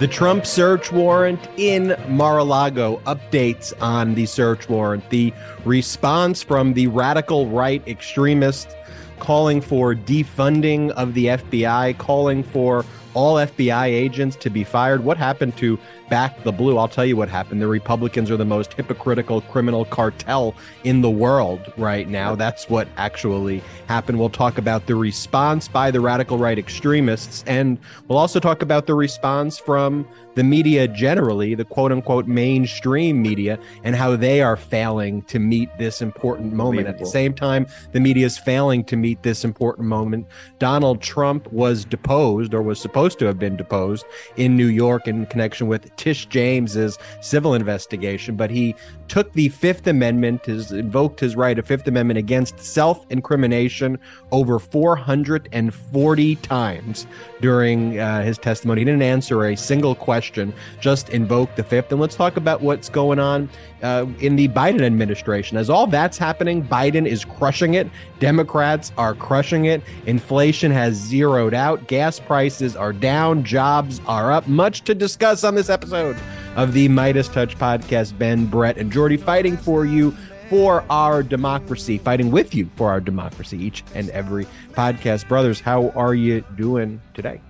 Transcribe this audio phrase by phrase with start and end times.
[0.00, 5.32] The Trump search warrant in Mar a Lago updates on the search warrant, the
[5.64, 8.74] response from the radical right extremists
[9.20, 12.84] calling for defunding of the FBI, calling for
[13.14, 15.04] all FBI agents to be fired.
[15.04, 16.78] What happened to back the blue?
[16.78, 17.60] I'll tell you what happened.
[17.60, 22.34] The Republicans are the most hypocritical criminal cartel in the world right now.
[22.34, 24.18] That's what actually happened.
[24.18, 27.78] We'll talk about the response by the radical right extremists, and
[28.08, 33.58] we'll also talk about the response from the media generally, the quote unquote mainstream media,
[33.84, 36.88] and how they are failing to meet this important moment.
[36.88, 40.26] At the same time, the media is failing to meet this important moment.
[40.58, 44.04] Donald Trump was deposed or was supposed to have been deposed
[44.36, 48.74] in New York in connection with Tish James's civil investigation, but he
[49.08, 53.98] took the Fifth Amendment, his, invoked his right of Fifth Amendment against self incrimination
[54.32, 57.06] over 440 times
[57.40, 58.80] during uh, his testimony.
[58.80, 61.92] He didn't answer a single question, just invoked the Fifth.
[61.92, 63.48] And let's talk about what's going on
[63.84, 65.56] uh, in the Biden administration.
[65.56, 67.88] As all that's happening, Biden is crushing it.
[68.18, 69.82] Democrats are crushing it.
[70.06, 71.86] Inflation has zeroed out.
[71.86, 73.44] Gas prices are down.
[73.44, 74.48] Jobs are up.
[74.48, 76.16] Much to discuss on this episode
[76.56, 78.16] of the MeidasTouch podcast.
[78.18, 80.16] Ben, Brett, and Jordy fighting for you
[80.48, 85.28] for our democracy, fighting with you for our democracy each and every podcast.
[85.28, 87.40] Brothers, how are you doing today?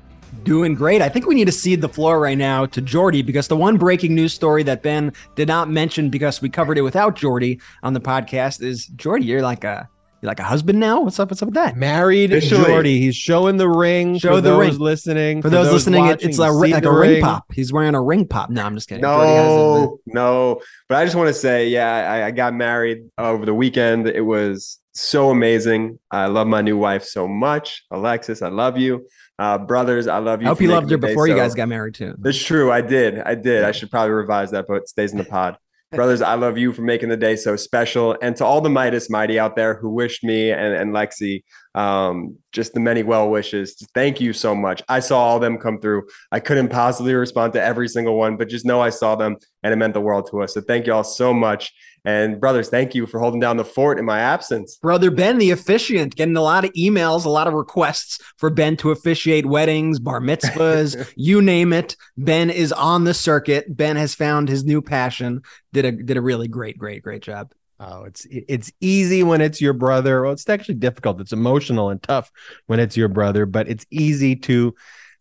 [0.43, 1.01] Doing great.
[1.01, 3.79] I think we need to cede the floor right now to Jordy because the one
[3.79, 7.95] breaking news story that Ben did not mention because we covered it without Jordy on
[7.95, 9.89] the podcast is Jordy, you're like a
[10.25, 11.03] you're like a husband now?
[11.03, 11.31] What's up?
[11.31, 11.77] What's up with that?
[11.77, 12.65] Married Officially.
[12.65, 12.99] Jordy.
[12.99, 14.19] He's showing the ring.
[14.19, 14.79] Show the ring.
[14.79, 15.43] listening.
[15.43, 17.11] For, for those, those, listening, watching, it's a, like a ring.
[17.13, 17.45] ring pop.
[17.53, 18.49] He's wearing a ring pop.
[18.49, 19.03] No, I'm just kidding.
[19.03, 20.63] No, no.
[20.89, 24.09] But I just want to say, yeah, I, I got married over the weekend.
[24.09, 25.99] It was so amazing.
[26.11, 27.85] I love my new wife so much.
[27.91, 29.07] Alexis, I love you.
[29.39, 30.47] Uh, brothers, I love you.
[30.47, 32.15] I hope you loved her before you guys got married too.
[32.25, 32.71] It's true.
[32.71, 33.19] I did.
[33.19, 33.65] I did.
[33.65, 35.59] I should probably revise that, but it stays in the pod.
[35.93, 38.17] Brothers, I love you for making the day so special.
[38.21, 42.37] And to all the Meidas Mighty out there who wished me and, and Lexi um,
[42.53, 43.77] just the many well wishes.
[43.95, 44.83] Thank you so much.
[44.89, 46.09] I saw all them come through.
[46.33, 49.73] I couldn't possibly respond to every single one, but just know I saw them and
[49.73, 50.55] it meant the world to us.
[50.55, 51.73] So thank you all so much.
[52.05, 54.77] And brothers, thank you for holding down the fort in my absence.
[54.77, 58.77] Brother Ben, the officiant, getting a lot of emails, a lot of requests for Ben
[58.79, 61.97] to officiate weddings, bar mitzvahs, you name it.
[62.19, 63.75] Ben is on the circuit.
[63.75, 65.43] Ben has found his new passion.
[65.73, 67.53] Did a did a really great, great, great job.
[67.81, 70.23] Oh, it's it's easy when it's your brother.
[70.23, 71.21] Well, it's actually difficult.
[71.21, 72.31] It's emotional and tough
[72.67, 74.75] when it's your brother, but it's easy to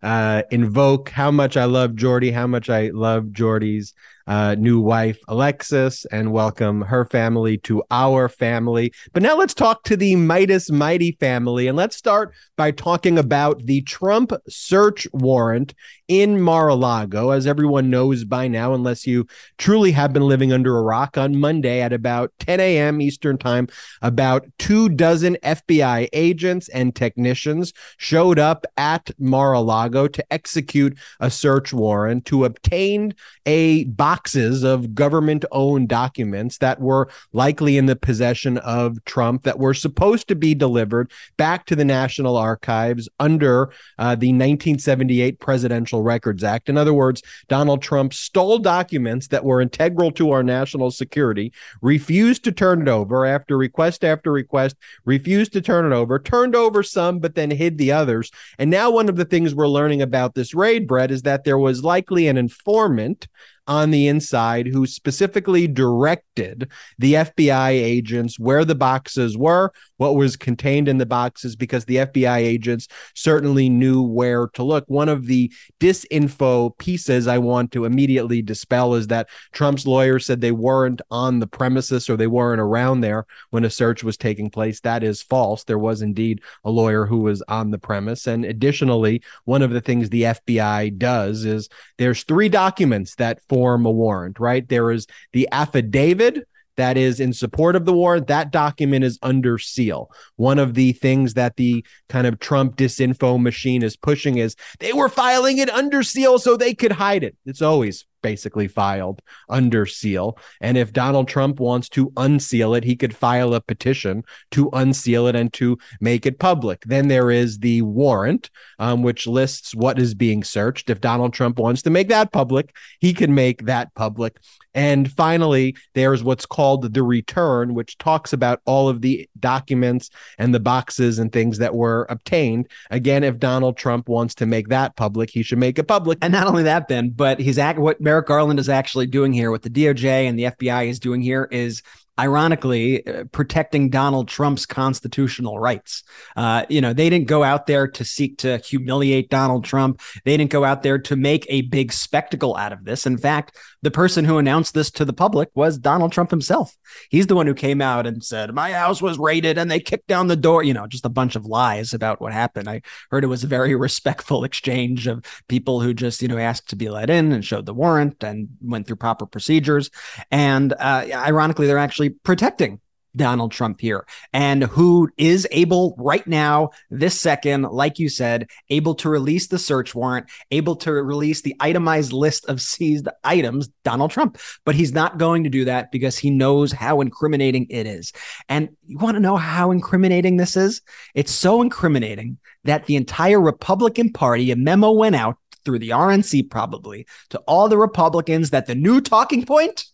[0.03, 3.93] uh, invoke how much I love Jordy, how much I love Jordy's
[4.27, 8.93] uh, new wife, Alexis, and welcome her family to our family.
[9.13, 11.67] But now let's talk to the Meidas Mighty family.
[11.67, 15.73] And let's start by talking about the Trump search warrant
[16.07, 17.29] in Mar a Lago.
[17.29, 19.25] As everyone knows by now, unless you
[19.57, 23.01] truly have been living under a rock, on Monday at about 10 a.m.
[23.01, 23.67] Eastern Time,
[24.01, 30.97] about two dozen FBI agents and technicians showed up at Mar a Lago to execute
[31.19, 33.13] a search warrant to obtain
[33.45, 33.83] a
[34.13, 39.73] boxes of government owned documents that were likely in the possession of Trump that were
[39.73, 46.43] supposed to be delivered back to the National Archives under uh, the 1978 Presidential Records
[46.43, 46.69] Act.
[46.69, 51.51] In other words, Donald Trump stole documents that were integral to our national security,
[51.81, 54.75] refused to turn it over after request after request,
[55.05, 58.29] refused to turn it over, turned over some, but then hid the others.
[58.59, 61.57] And now, one of the things we're learning about this raid, Brett, is that there
[61.57, 63.27] was likely an informant
[63.67, 70.35] on the inside who specifically directed the FBI agents where the boxes were, what was
[70.35, 74.83] contained in the boxes, because the FBI agents certainly knew where to look.
[74.87, 80.41] One of the disinfo pieces I want to immediately dispel is that Trump's lawyer said
[80.41, 84.49] they weren't on the premises or they weren't around there when a search was taking
[84.49, 84.81] place.
[84.81, 85.63] That is false.
[85.63, 88.27] There was indeed a lawyer who was on the premise.
[88.27, 93.85] And additionally, one of the things the FBI does is there's three documents that form
[93.85, 94.67] a warrant, right?
[94.67, 98.25] There is the affidavit that is in support of the warrant.
[98.27, 100.09] That document is under seal.
[100.37, 104.91] One of the things that the kind of Trump disinfo machine is pushing is they
[104.91, 107.35] were filing it under seal so they could hide it.
[107.45, 110.39] It's always basically filed under seal.
[110.59, 115.27] And if Donald Trump wants to unseal it, he could file a petition to unseal
[115.27, 116.81] it and to make it public.
[116.85, 118.49] Then there is the warrant,
[118.79, 120.89] um, which lists what is being searched.
[120.89, 124.37] If Donald Trump wants to make that public, he can make that public.
[124.73, 130.09] And finally, there's what's called the return, which talks about all of the documents
[130.39, 132.67] and the boxes and things that were obtained.
[132.89, 136.17] Again, if Donald Trump wants to make that public, he should make it public.
[136.21, 139.49] And not only that, Ben, but he's act- what Merrick Garland is actually doing here,
[139.49, 141.81] what the DOJ and the FBI is doing here is
[142.19, 146.03] ironically uh, protecting Donald Trump's constitutional rights.
[146.35, 150.01] Uh, you know, they didn't go out there to seek to humiliate Donald Trump.
[150.23, 153.05] They didn't go out there to make a big spectacle out of this.
[153.05, 156.75] In fact, the person who announced this to the public was Donald Trump himself.
[157.09, 160.07] He's the one who came out and said, My house was raided and they kicked
[160.07, 162.69] down the door, you know, just a bunch of lies about what happened.
[162.69, 166.69] I heard it was a very respectful exchange of people who just, you know, asked
[166.69, 169.89] to be let in and showed the warrant and went through proper procedures.
[170.31, 172.79] And uh, ironically, they're actually protecting
[173.15, 178.95] Donald Trump here and who is able right now, this second, like you said, able
[178.95, 184.11] to release the search warrant, able to release the itemized list of seized items, Donald
[184.11, 184.37] Trump.
[184.65, 188.13] But he's not going to do that because he knows how incriminating it is.
[188.49, 190.81] And you want to know how incriminating this is?
[191.13, 196.49] It's so incriminating that the entire Republican Party, a memo went out through the RNC
[196.49, 199.85] probably to all the Republicans that the new talking point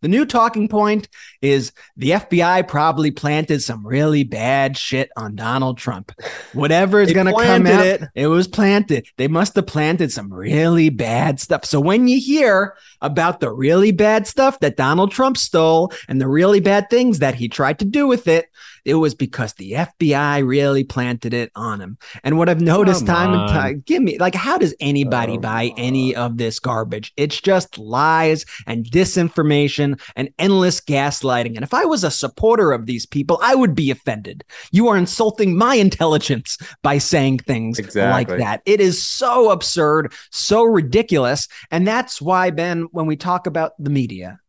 [0.00, 1.08] the new talking point
[1.42, 6.12] is the FBI probably planted some really bad shit on Donald Trump.
[6.52, 8.02] Whatever is going to come out, it.
[8.14, 9.06] it was planted.
[9.16, 11.64] They must have planted some really bad stuff.
[11.64, 16.28] So when you hear about the really bad stuff that Donald Trump stole and the
[16.28, 18.46] really bad things that he tried to do with it,
[18.84, 21.98] it was because the FBI really planted it on him.
[22.24, 23.40] And what I've noticed Come time on.
[23.40, 27.12] and time, give me like, how does anybody oh, buy any of this garbage?
[27.16, 31.54] It's just lies and disinformation and endless gaslighting.
[31.56, 34.44] And if I was a supporter of these people, I would be offended.
[34.72, 38.10] You are insulting my intelligence by saying things exactly.
[38.10, 38.62] like that.
[38.66, 41.48] It is so absurd, so ridiculous.
[41.70, 44.39] And that's why, Ben, when we talk about the media,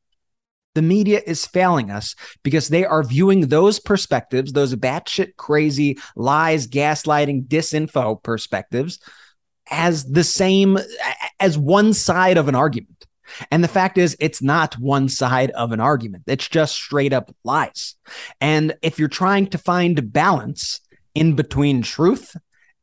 [0.73, 6.67] the media is failing us because they are viewing those perspectives, those batshit crazy lies,
[6.67, 8.99] gaslighting, disinfo perspectives,
[9.69, 10.77] as the same
[11.39, 13.05] as one side of an argument.
[13.49, 16.23] And the fact is, it's not one side of an argument.
[16.27, 17.95] It's just straight up lies.
[18.41, 20.81] And if you're trying to find balance
[21.15, 22.35] in between truth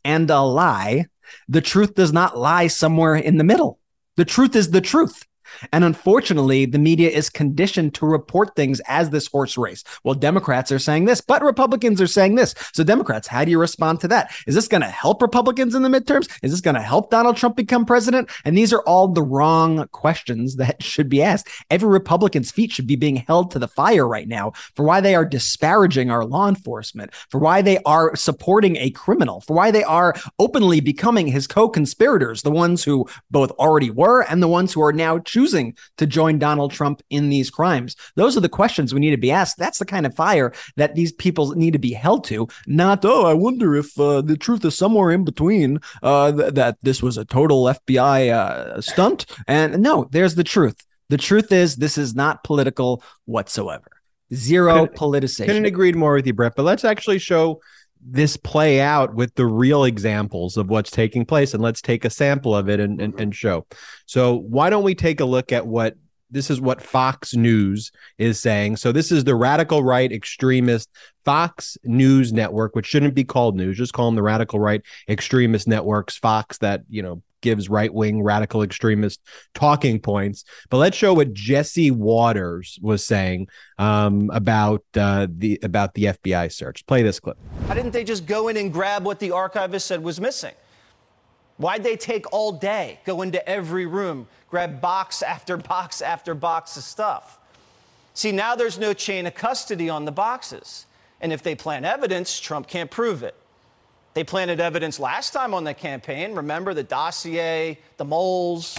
[0.05, 1.06] and a lie,
[1.49, 3.79] the truth does not lie somewhere in the middle.
[4.17, 5.25] The truth is the truth.
[5.73, 9.85] And unfortunately, the media is conditioned to report things as this horse race.
[10.05, 12.55] Well, Democrats are saying this, but Republicans are saying this.
[12.73, 14.33] So, Democrats, how do you respond to that?
[14.47, 16.29] Is this going to help Republicans in the midterms?
[16.43, 18.31] Is this going to help Donald Trump become president?
[18.45, 21.49] And these are all the wrong questions that should be asked.
[21.71, 25.15] Every Republican's feet should be being held to the fire right now for why they
[25.15, 29.85] are disparaging our law enforcement, for why they are supporting a criminal, for why they
[29.85, 34.73] are openly becoming his co conspirators, the ones who both already were and the ones
[34.73, 37.94] who are now choosing choosing to join Donald Trump in these crimes?
[38.17, 39.56] Those are the questions we need to be asked.
[39.56, 43.26] That's the kind of fire that these people need to be held to, not, oh,
[43.26, 47.17] I wonder if uh, the truth is somewhere in between uh, th- that this was
[47.17, 49.26] a total FBI uh, stunt.
[49.46, 50.85] And no, there's the truth.
[51.08, 53.90] The truth is, this is not political whatsoever.
[54.35, 55.46] Zero couldn't, politicization.
[55.46, 56.55] Couldn't agreed more with you, Brett.
[56.56, 57.61] But let's actually show
[58.05, 62.11] this play out with the real examples of what's taking place and let's take a
[62.11, 63.23] sample of it and, and, mm-hmm.
[63.23, 63.67] and show
[64.06, 65.97] so why don't we take a look at what
[66.31, 68.77] this is what Fox News is saying.
[68.77, 70.91] So this is the radical right extremist
[71.25, 75.67] Fox News network, which shouldn't be called news, just call them the radical right extremist
[75.67, 79.20] networks, Fox that, you know, gives right wing radical extremist
[79.55, 80.45] talking points.
[80.71, 86.52] But let's show what Jesse Watters was saying um, about uh, the about the FBI
[86.52, 86.87] search.
[86.87, 87.38] Play this clip.
[87.66, 90.54] Why didn't they just go in and grab what the archivist said was missing?
[91.59, 96.76] Why'd they take all day, go into every room, grab box after box after box
[96.76, 97.40] of stuff?
[98.14, 100.87] See, now there's no chain of custody on the boxes.
[101.21, 103.35] And if they plant evidence, Trump can't prove it.
[104.18, 106.34] They planted evidence last time on the campaign.
[106.34, 108.76] Remember the dossier, the moles.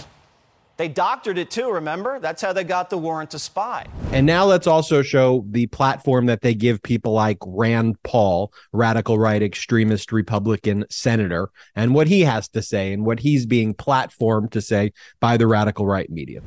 [0.76, 2.20] They doctored it too, remember?
[2.20, 3.86] That's how they got the warrant to spy.
[4.12, 9.18] And now let's also show the platform that they give people like Rand Paul, radical
[9.18, 14.50] right extremist Republican senator, and what he has to say and what he's being platformed
[14.50, 16.42] to say by the radical right media.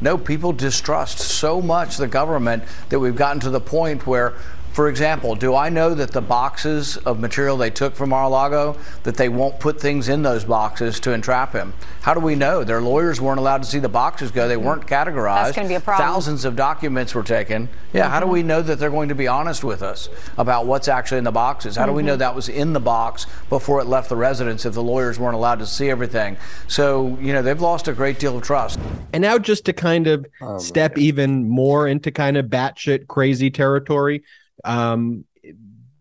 [0.00, 4.34] No, people distrust so much the government that we've gotten to the point where
[4.72, 9.16] For example, do I know that the boxes of material they took from Mar-a-Lago that
[9.16, 11.74] they won't put things in those boxes to entrap him?
[12.02, 12.62] How do we know?
[12.62, 14.46] Their lawyers weren't allowed to see the boxes go.
[14.46, 15.44] They weren't categorized.
[15.44, 16.08] That's gonna be a problem.
[16.08, 17.68] Thousands of documents were taken.
[17.92, 18.32] Yeah, how do mm-hmm.
[18.32, 20.08] we know that they're going to be honest with us
[20.38, 21.76] about what's actually in the boxes?
[21.76, 22.20] How do we know mm-hmm.
[22.20, 25.58] that was in the box before it left the residence if the lawyers weren't allowed
[25.58, 26.36] to see everything?
[26.68, 28.78] So, you know, they've lost a great deal of trust.
[29.12, 33.50] And now, just to kind of oh, step even more into kind of batshit crazy
[33.50, 34.22] territory,
[34.64, 35.24] um,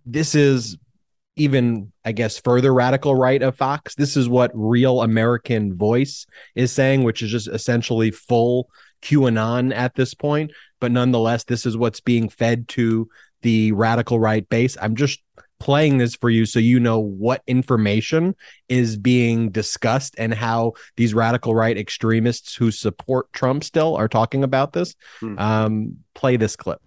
[0.05, 0.77] this is
[1.35, 3.95] even, I guess, further radical right of Fox.
[3.95, 6.25] This is what Real American Voice
[6.55, 8.69] is saying, which is just essentially full
[9.01, 10.51] QAnon at this point.
[10.81, 13.09] But nonetheless, this is what's being fed to
[13.41, 14.77] the radical right base.
[14.81, 15.21] I'm just
[15.59, 18.33] playing this for you so you know what information
[18.69, 24.43] is being discussed and how these radical right extremists who support Trump still are talking
[24.43, 24.95] about this.
[25.37, 26.81] Um, play this clip.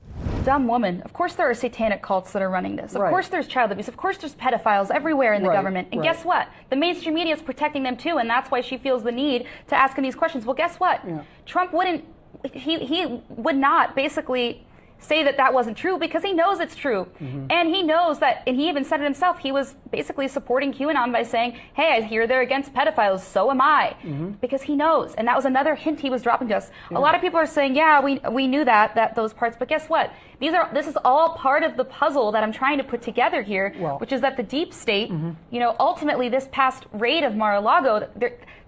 [0.45, 1.03] Dumb woman.
[1.03, 2.95] Of course, there are satanic cults that are running this.
[2.95, 3.11] Of Right.
[3.11, 3.89] course, there's child abuse.
[3.89, 5.89] Of course, there's pedophiles everywhere in the Right, government.
[5.93, 6.13] And right.
[6.13, 6.49] guess what?
[6.71, 9.77] The mainstream media is protecting them too, and that's why she feels the need to
[9.77, 10.45] ask him these questions.
[10.45, 11.01] Well, guess what?
[11.47, 12.05] Trump wouldn't.
[12.53, 14.65] He he would not basically
[15.03, 17.47] say that that wasn't true because he knows it's true, Mm-hmm.
[17.51, 18.43] and he knows that.
[18.47, 19.39] And he even said it himself.
[19.39, 23.21] He was basically supporting QAnon by saying, "Hey, I hear they're against pedophiles.
[23.21, 24.31] So am I," Mm-hmm.
[24.41, 25.15] because he knows.
[25.17, 26.71] And that was another hint he was dropping to us.
[26.91, 29.69] A lot of people are saying, "Yeah, we we knew that that those parts," but
[29.69, 30.13] guess what?
[30.41, 33.43] These are this is all part of the puzzle that I'm trying to put together
[33.43, 35.11] here, Well- which is that the deep state,
[35.51, 38.09] you know, ultimately this past raid of Mar-a-Lago,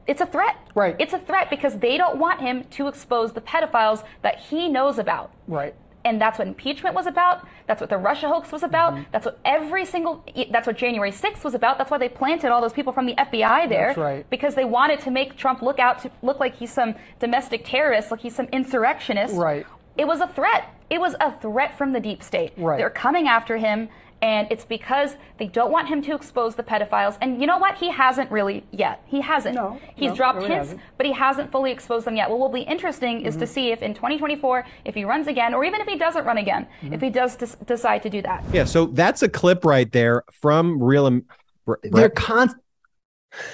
[0.07, 0.57] it's a threat.
[0.75, 0.95] Right.
[0.99, 4.99] It's a threat because they don't want him to expose the pedophiles that he knows
[4.99, 5.31] about.
[5.49, 5.75] Right.
[6.05, 7.47] And that's what impeachment was about.
[7.67, 8.93] That's what the Russia hoax was about.
[8.93, 9.05] Mm-hmm.
[9.11, 10.25] That's what every single.
[10.51, 11.79] That's what January 6th was about.
[11.79, 13.89] That's why they planted all those people from the FBI there.
[13.89, 14.31] That's right.
[14.31, 18.11] Because they wanted to make Trump look out to look like he's some domestic terrorist,
[18.11, 19.35] like he's some insurrectionist.
[19.35, 19.67] Right.
[19.97, 20.75] It was a threat.
[20.91, 22.53] It was a threat from the deep state.
[22.57, 22.77] Right.
[22.77, 23.89] They're coming after him,
[24.25, 27.19] and it's because they don't want him to expose the pedophiles.
[27.21, 27.77] And you know what?
[27.77, 29.03] He hasn't really yet.
[29.07, 29.55] He hasn't.
[29.55, 30.81] No, He's no, dropped really hints, hasn't.
[30.81, 30.95] Mm-hmm.
[30.97, 32.31] but he hasn't fully exposed them yet.
[32.31, 35.63] What will be interesting is to see if in 2024, if he runs again, or
[35.65, 36.95] even if he doesn't run again, Mm-hmm.
[36.95, 38.43] if he does des- decide to do that.
[38.53, 41.07] Yeah, so that's a clip right there from Real.
[41.07, 41.27] Am-
[41.67, 42.49] Bre- They're con.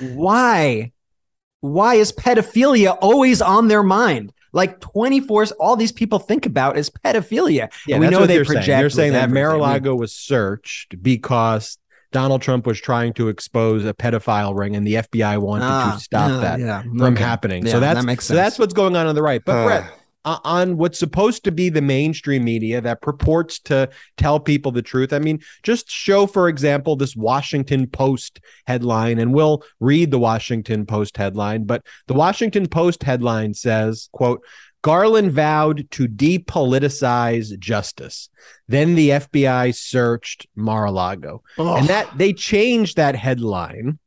[0.01, 0.93] Why?
[1.61, 4.33] Why is pedophilia always on their mind?
[4.53, 7.71] Like 24, all these people think about is pedophilia.
[7.87, 8.67] Yeah, And we know they project.
[8.67, 8.81] saying.
[8.81, 9.43] They're saying that everything.
[9.45, 11.79] Mar-a-Lago was searched because
[12.13, 16.01] Donald Trump was trying to expose a pedophile ring, and the FBI wanted Ah, to
[16.03, 17.23] stop that yeah, from okay.
[17.23, 17.65] happening.
[17.65, 19.41] Yeah, so that's that makes so that's what's going on on the right.
[19.45, 19.67] But Huh.
[19.67, 24.73] Brett, uh, on what's supposed to be the mainstream media that purports to tell people
[24.73, 25.13] the truth.
[25.13, 30.87] I mean, just show, for example, this Washington Post headline, and we'll read the Washington
[30.87, 31.65] Post headline.
[31.65, 34.43] But the Washington Post headline says, "quote."
[34.83, 38.31] Garland vowed to depoliticize justice.
[38.67, 41.43] Then the FBI searched Mar-a-Lago.
[41.59, 43.99] And that they changed that headline.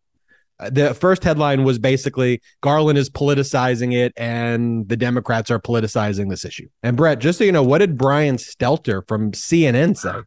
[0.60, 6.30] Uh, The first headline was basically Garland is politicizing it and the Democrats are politicizing
[6.30, 6.68] this issue.
[6.82, 10.22] And Brett, just so you know, what did Brian Stelter from CNN say?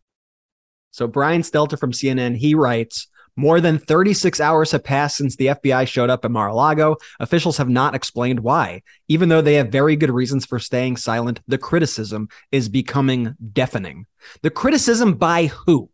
[0.90, 5.48] So Brian Stelter from CNN, he writes, more than 36 hours have passed since the
[5.48, 6.96] FBI showed up at Mar-a-Lago.
[7.20, 8.82] Officials have not explained why.
[9.08, 14.06] Even though they have very good reasons for staying silent, the criticism is becoming deafening.
[14.40, 15.90] The criticism by who?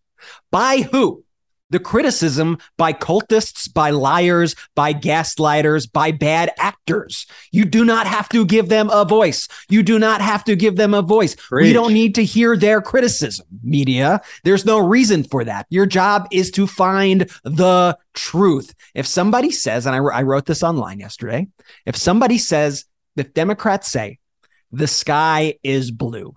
[0.52, 1.24] By who?
[1.72, 7.26] The criticism by cultists, by liars, by gaslighters, by bad actors.
[7.50, 9.48] You do not have to give them a voice.
[9.68, 11.34] You do not have to give them a voice.
[11.50, 14.20] We don't need to hear their criticism, media.
[14.44, 15.66] There's no reason for that.
[15.70, 18.74] Your job is to find the truth.
[18.94, 21.48] If somebody says, and I, I wrote this online yesterday,
[21.86, 22.84] if somebody says,
[23.16, 24.18] if Democrats say
[24.70, 26.34] the sky is blue,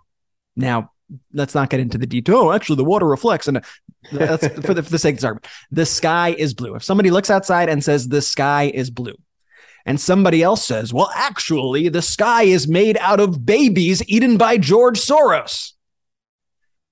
[0.56, 0.92] now
[1.34, 2.36] let's not get into the detail.
[2.36, 3.64] Oh, actually, the water reflects, and
[4.12, 5.48] that's for the, for the sake of this argument.
[5.72, 6.76] The sky is blue.
[6.76, 9.16] If somebody looks outside and says the sky is blue,
[9.86, 14.58] and somebody else says, well, actually, the sky is made out of babies eaten by
[14.58, 15.74] George Soros.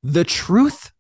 [0.04, 0.92] The truth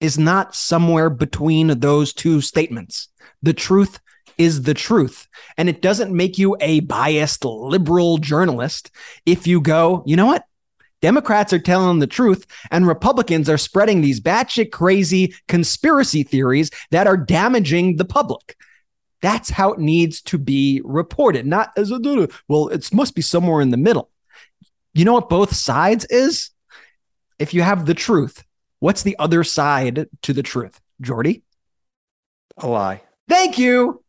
[0.00, 3.08] is not somewhere between those two statements.
[3.42, 4.00] The truth
[4.38, 5.28] is the truth.
[5.58, 8.90] And it doesn't make you a biased liberal journalist
[9.26, 10.44] if you go, you know what?
[11.02, 17.06] Democrats are telling the truth, and Republicans are spreading these batshit crazy conspiracy theories that
[17.06, 18.56] are damaging the public.
[19.20, 23.60] That's how it needs to be reported, not as a well, it must be somewhere
[23.60, 24.10] in the middle.
[24.94, 26.50] You know what both sides is?
[27.38, 28.44] If you have the truth,
[28.78, 30.80] what's the other side to the truth?
[31.00, 31.42] Jordy?
[32.58, 33.02] A lie.
[33.28, 34.04] Thank you.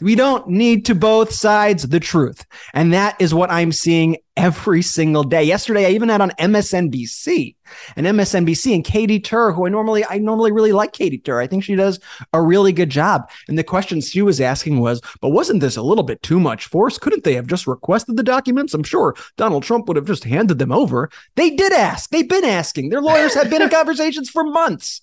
[0.00, 2.44] We don't need to both sides the truth.
[2.74, 5.42] And that is what I'm seeing every single day.
[5.42, 7.56] Yesterday, I even had on MSNBC
[7.96, 11.40] and MSNBC and Katie Tur, who I normally, I normally really like Katie Tur.
[11.40, 11.98] I think she does
[12.34, 13.30] a really good job.
[13.48, 16.66] And the question she was asking was, but wasn't this a little bit too much
[16.66, 16.98] force?
[16.98, 18.74] Couldn't they have just requested the documents?
[18.74, 21.08] I'm sure Donald Trump would have just handed them over.
[21.36, 22.10] They did ask.
[22.10, 22.90] They've been asking.
[22.90, 25.00] Their lawyers have been in conversations for months.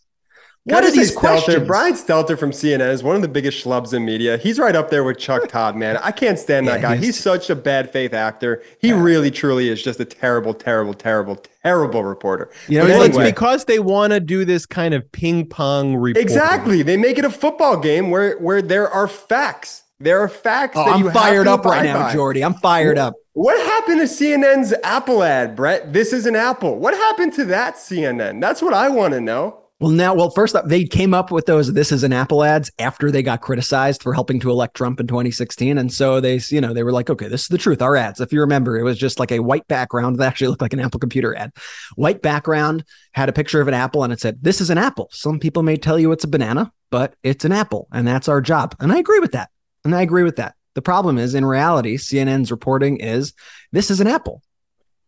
[0.66, 1.68] What are these Stelter, questions?
[1.68, 4.38] Brian Stelter from CNN is one of the biggest schlubs in media.
[4.38, 5.98] He's right up there with Chuck Todd, man.
[5.98, 6.96] I can't stand that guy.
[6.96, 8.64] he's- He's such a bad faith actor.
[8.80, 12.50] He really, truly is just a terrible, terrible, terrible, terrible reporter.
[12.70, 15.12] You know, But he's Well, like- it's because they want to do this kind of
[15.12, 16.22] ping pong report.
[16.24, 16.82] exactly.
[16.82, 19.82] They make it a football game where where there are facts.
[20.00, 20.78] There are facts.
[20.78, 22.14] Oh, that you I'm have fired to up right now, by.
[22.14, 22.42] Jordy.
[22.44, 23.16] I'm fired up.
[23.34, 25.92] What happened to CNN's Apple ad, Brett?
[25.92, 26.78] This is an Apple.
[26.78, 28.40] What happened to that CNN?
[28.40, 29.60] That's what I want to know.
[29.80, 32.72] Well, now, well, first up, they came up with those "This is an Apple" ads
[32.80, 36.62] after they got criticized for helping to elect Trump in 2016, and so they, you
[36.62, 38.84] know, they were like, "Okay, this is the truth." Our ads, if you remember, it
[38.84, 41.52] was just like a white background that actually looked like an Apple computer ad.
[41.96, 45.10] White background had a picture of an apple, and it said, "This is an apple."
[45.12, 48.42] Some people may tell you it's a banana, but it's an apple, and that's our
[48.42, 48.76] job.
[48.80, 49.50] And I agree with that.
[49.84, 50.56] And I agree with that.
[50.76, 53.34] The problem is, in reality, CNN's reporting is
[53.72, 54.44] this is an apple,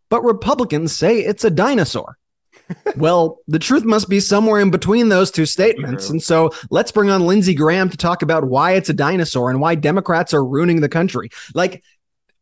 [0.09, 2.17] but Republicans say it's a dinosaur
[2.95, 6.07] well, the truth must be somewhere in between those two statements.
[6.07, 6.13] True.
[6.13, 9.61] And so let's bring on Lindsey Graham to talk about why it's a dinosaur and
[9.61, 11.29] why Democrats are ruining the country.
[11.53, 11.83] Like,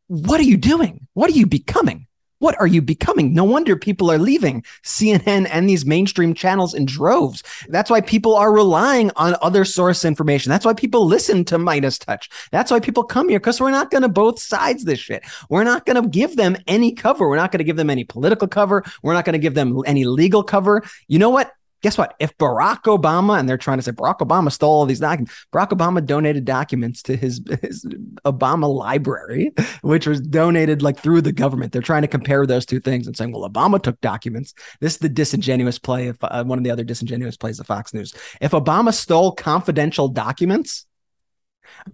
[0.07, 1.07] what are you doing?
[1.13, 2.07] What are you becoming?
[2.43, 3.33] What are you becoming?
[3.33, 7.41] No wonder people are leaving CNN and these mainstream channels in droves.
[7.69, 10.49] That's why people are relying on other source information.
[10.49, 12.27] That's why people listen to MeidasTouch.
[12.51, 15.23] That's why people come here because we're not going to both sides this shit.
[15.47, 17.29] We're not going to give them any cover.
[17.29, 18.83] We're not going to give them any political cover.
[19.03, 20.83] We're not going to give them any legal cover.
[21.07, 21.53] You know what?
[21.83, 22.15] Guess what?
[22.17, 25.69] If Barack Obama, and they're trying to say Barack Obama stole all these documents, Barack
[25.69, 27.85] Obama donated documents to his, his
[28.25, 31.73] Obama library, which was donated like through the government.
[31.73, 34.53] They're trying to compare those two things and saying, well, Obama took documents.
[34.79, 37.93] This is the disingenuous play of uh, one of the other disingenuous plays of Fox
[37.93, 38.15] News.
[38.39, 40.85] If Obama stole confidential documents,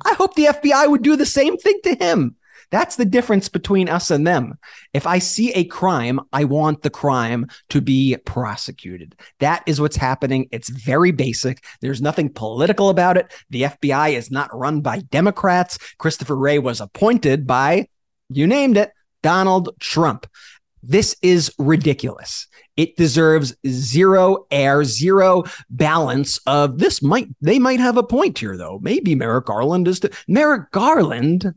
[0.05, 2.36] I hope the FBI would do the same thing to him.
[2.72, 4.58] That's the difference between us and them.
[4.94, 9.16] If I see a crime, I want the crime to be prosecuted.
[9.40, 10.48] That is what's happening.
[10.52, 11.64] It's very basic.
[11.82, 13.34] There's nothing political about it.
[13.50, 15.78] The FBI is not run by Democrats.
[15.98, 17.88] Christopher Wray was appointed by,
[18.30, 18.92] you named it,
[19.24, 20.28] Donald Trump.
[20.82, 22.48] This is ridiculous.
[22.78, 28.56] It deserves zero air, zero balance of this might, they might have a point here
[28.56, 28.80] though.
[28.82, 31.54] Maybe Merrick Garland is, to, Merrick Garland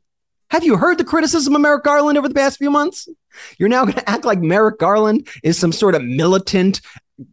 [0.53, 3.09] have you heard the criticism of Merrick Garland over the past few months?
[3.57, 6.83] You're now going to act like Merrick Garland is some sort of militant,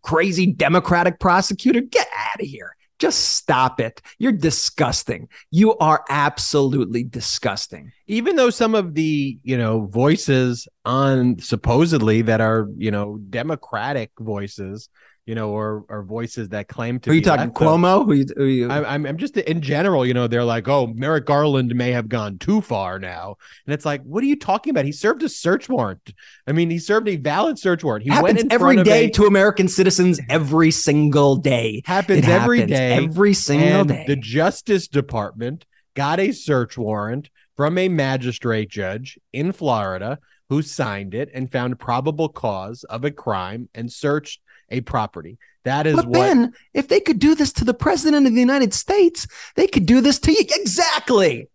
[0.03, 1.81] crazy Democratic prosecutor.
[1.81, 2.77] Get out of here.
[2.97, 4.01] Just stop it.
[4.19, 5.27] You're disgusting.
[5.51, 7.91] You are absolutely disgusting.
[8.07, 14.11] even though some of the you know voices on supposedly that are you know democratic
[14.17, 14.87] voices
[15.29, 17.51] you know or or voices that claim to are you be talking?
[17.51, 18.03] Cuomo?
[18.05, 20.87] Who you, who you, I- I'm, I'm just in general, you know, they're like, oh,
[20.87, 23.35] Merrick Garland may have gone too far now.
[23.67, 24.85] And it's like, what are you talking about?
[24.85, 26.13] He served a search warrant.
[26.47, 28.05] I mean, he served a valid search warrant.
[28.05, 31.83] He went happens in every front of a- to American citizens every single day.
[31.85, 32.93] happens It every happens day.
[32.93, 34.05] every single day.
[34.07, 35.65] the Justice Department
[35.95, 40.17] got a search warrant from a magistrate judge in Florida
[40.49, 45.37] who signed it and found probable cause of a crime and searched a property.
[45.65, 48.39] That is But what Ben, if they could do this to the president of the
[48.39, 50.39] United States, they could do this to you.
[50.39, 51.49] Exactly.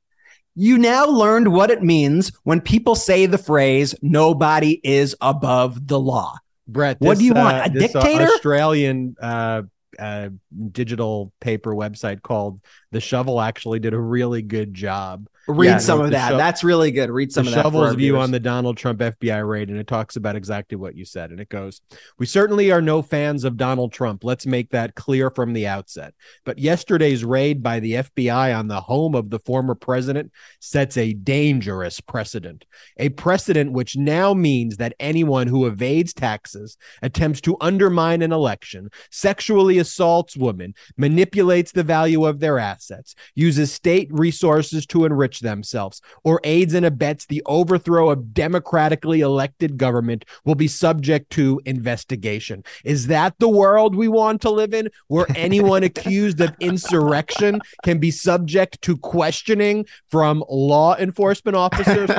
[0.54, 5.98] You now learned what it means when people say the phrase "nobody is above the
[5.98, 8.24] law." Brett, What this, do you want, uh, a uh, dictator?
[8.24, 9.62] Australian uh,
[9.98, 10.28] uh,
[10.70, 12.60] digital paper website called
[12.92, 15.28] The Shovel actually did a really good job.
[15.46, 16.30] Read Yeah, some no, of that.
[16.30, 17.10] sho- That's really good.
[17.10, 17.62] Read some the of that.
[17.64, 18.22] Shovel's view viewers.
[18.24, 21.30] on the Donald Trump FBI raid, and it talks about exactly what you said.
[21.30, 21.82] And it goes,
[22.18, 24.24] We certainly are no fans of Donald Trump.
[24.24, 26.14] Let's make that clear from the outset.
[26.44, 31.12] But yesterday's raid by the FBI on the home of the former president sets a
[31.12, 32.64] dangerous precedent.
[32.96, 38.88] A precedent which now means that anyone who evades taxes, attempts to undermine an election,
[39.10, 45.40] sexually assaults women, manipulates the value of their assets, uses state resources to enrich enrich
[45.40, 51.60] themselves or aids and abets the overthrow of democratically elected government will be subject to
[51.64, 52.64] investigation.
[52.84, 57.98] Is that the world we want to live in where anyone accused of insurrection can
[57.98, 62.10] be subject to questioning from law enforcement officers?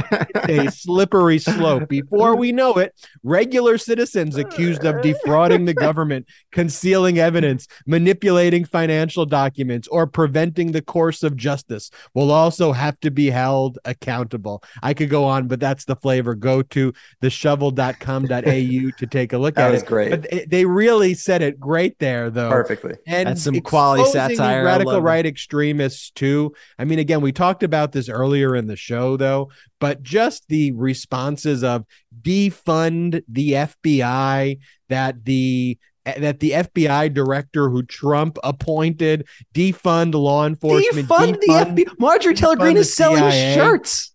[0.47, 1.88] It's a slippery slope.
[1.89, 9.25] Before we know it, regular citizens accused of defrauding the government, concealing evidence, manipulating financial
[9.25, 14.61] documents, or preventing the course of justice will also have to be held accountable.
[14.83, 16.35] I could go on, but that's the flavor.
[16.35, 19.87] Go to theshovel.com.au to take a look That at was it.
[19.87, 20.09] great.
[20.11, 22.49] But they- they really said it great there, though.
[22.49, 22.93] Perfectly.
[23.07, 24.63] And That's some quality exposing satire.
[24.65, 25.05] Radical love it.
[25.05, 26.53] right extremists too.
[26.77, 29.49] I mean, again, we talked about this earlier in the show, though.
[29.79, 31.85] But just the responses of
[32.21, 41.07] defund the FBI, that the that the FBI director who Trump appointed defund law enforcement,
[41.07, 41.99] Defund the FBI.
[41.99, 43.55] Marjorie Taylor defund Greene is selling CIA.
[43.55, 44.13] shirts.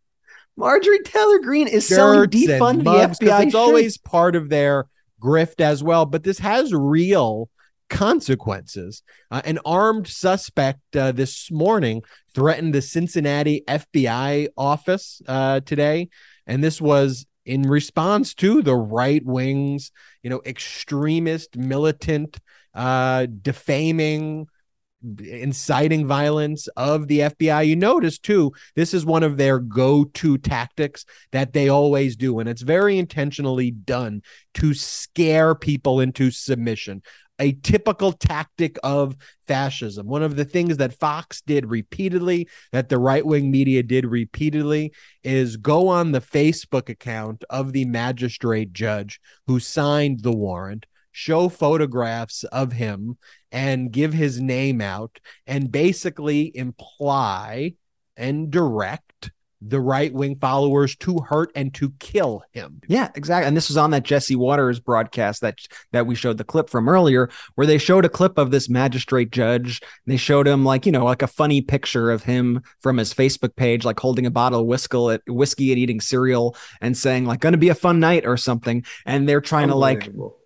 [0.57, 3.42] Marjorie Taylor Greene is selling shirts and defund the mugs, 'cause FBI.
[3.46, 4.87] It's always part of their
[5.20, 6.07] grift as well.
[6.07, 7.48] But this has real
[7.88, 9.03] consequences.
[9.31, 12.03] Uh, an armed suspect uh, this morning
[12.35, 16.09] threatened the Cincinnati FBI office uh, today,
[16.46, 22.38] and this was in response to the right wing's, you know, extremist, militant,
[22.74, 24.46] uh, defaming
[25.03, 27.66] inciting violence of the FBI.
[27.66, 32.38] You notice too, this is one of their go to tactics that they always do.
[32.38, 34.22] And it's very intentionally done
[34.55, 37.03] to scare people into submission.
[37.40, 39.16] A typical tactic of
[39.48, 40.07] fascism.
[40.07, 44.92] One of the things that Fox did repeatedly, that the right wing media did repeatedly,
[45.24, 51.48] is go on the Facebook account of the magistrate judge who signed the warrant, show
[51.48, 53.16] photographs of him,
[53.50, 57.74] and give his name out and basically imply
[58.16, 62.81] and direct the right wing followers to hurt and to kill him.
[62.88, 63.46] Yeah, exactly.
[63.46, 65.59] And this was on that Jesse Watters broadcast that
[65.92, 69.31] that we showed the clip from earlier, where they showed a clip of this magistrate
[69.31, 69.81] judge.
[70.07, 73.55] They showed him like you know like a funny picture of him from his Facebook
[73.57, 77.53] page, like holding a bottle of whiskey, whiskey and eating cereal, and saying like "going
[77.53, 78.85] to be a fun night" or something.
[79.05, 80.39] And they're trying to like Unbelievable.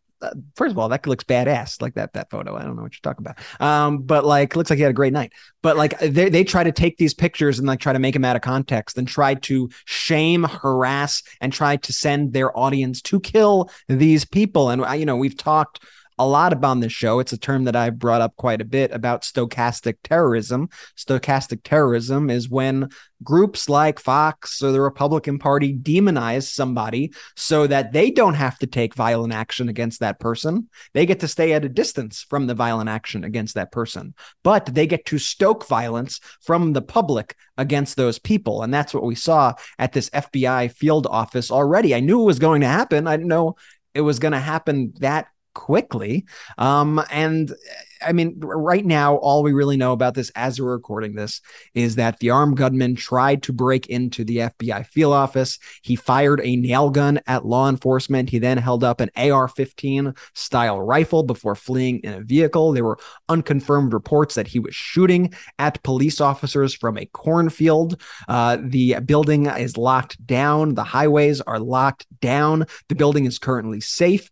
[0.57, 2.57] First of all, that looks badass, like that that photo.
[2.57, 3.39] I don't know what you're talking about.
[3.61, 5.33] Um, but like looks like he had a great night.
[5.63, 8.25] But like they they try to take these pictures and like try to make them
[8.25, 13.21] out of context and try to shame, harass, and try to send their audience to
[13.21, 14.71] kill these people.
[14.71, 15.81] And you know, we've talked
[16.19, 17.19] a lot about this show.
[17.19, 20.69] It's a term that I've brought up quite a bit about stochastic terrorism.
[20.97, 22.89] Stochastic terrorism is when
[23.23, 28.67] groups like Fox or the Republican Party demonize somebody so that they don't have to
[28.67, 30.69] take violent action against that person.
[30.93, 34.67] They get to stay at a distance from the violent action against that person, but
[34.67, 38.63] they get to stoke violence from the public against those people.
[38.63, 41.95] And that's what we saw at this FBI field office already.
[41.95, 43.07] I knew it was going to happen.
[43.07, 43.57] I didn't know
[43.95, 46.27] it was going to happen that quickly.
[46.59, 47.55] Um, and
[48.03, 51.41] I mean, right now, all we really know about this as we're recording this
[51.75, 55.59] is that the armed gunman tried to break into the FBI field office.
[55.83, 58.31] He fired a nail gun at law enforcement.
[58.31, 62.73] He then held up an AR 15 style rifle before fleeing in a vehicle.
[62.73, 68.01] There were unconfirmed reports that he was shooting at police officers from a cornfield.
[68.29, 70.75] Uh, the building is locked down.
[70.75, 72.67] The highways are locked down.
[72.89, 74.31] The building is currently safe.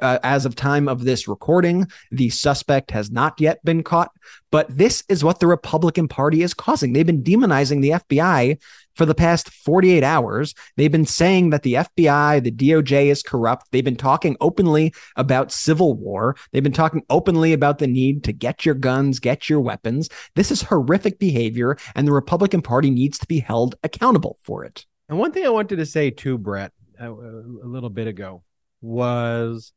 [0.00, 4.10] Uh, as of time of this recording, the suspect has not yet been caught.
[4.50, 6.92] But this is what the Republican Party is causing.
[6.92, 8.58] They've been demonizing the FBI
[8.94, 10.54] for the past 48 hours.
[10.76, 13.66] They've been saying that the FBI, the DOJ is corrupt.
[13.70, 16.36] They've been talking openly about civil war.
[16.52, 20.08] They've been talking openly about the need to get your guns, get your weapons.
[20.36, 24.86] This is horrific behavior, and the Republican Party needs to be held accountable for it.
[25.08, 28.42] And one thing I wanted to say too, Brett, a, a little bit ago
[28.80, 29.72] was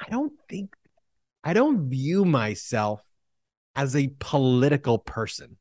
[0.00, 0.74] I don't think
[1.44, 3.02] I don't view myself
[3.74, 5.56] as a political person.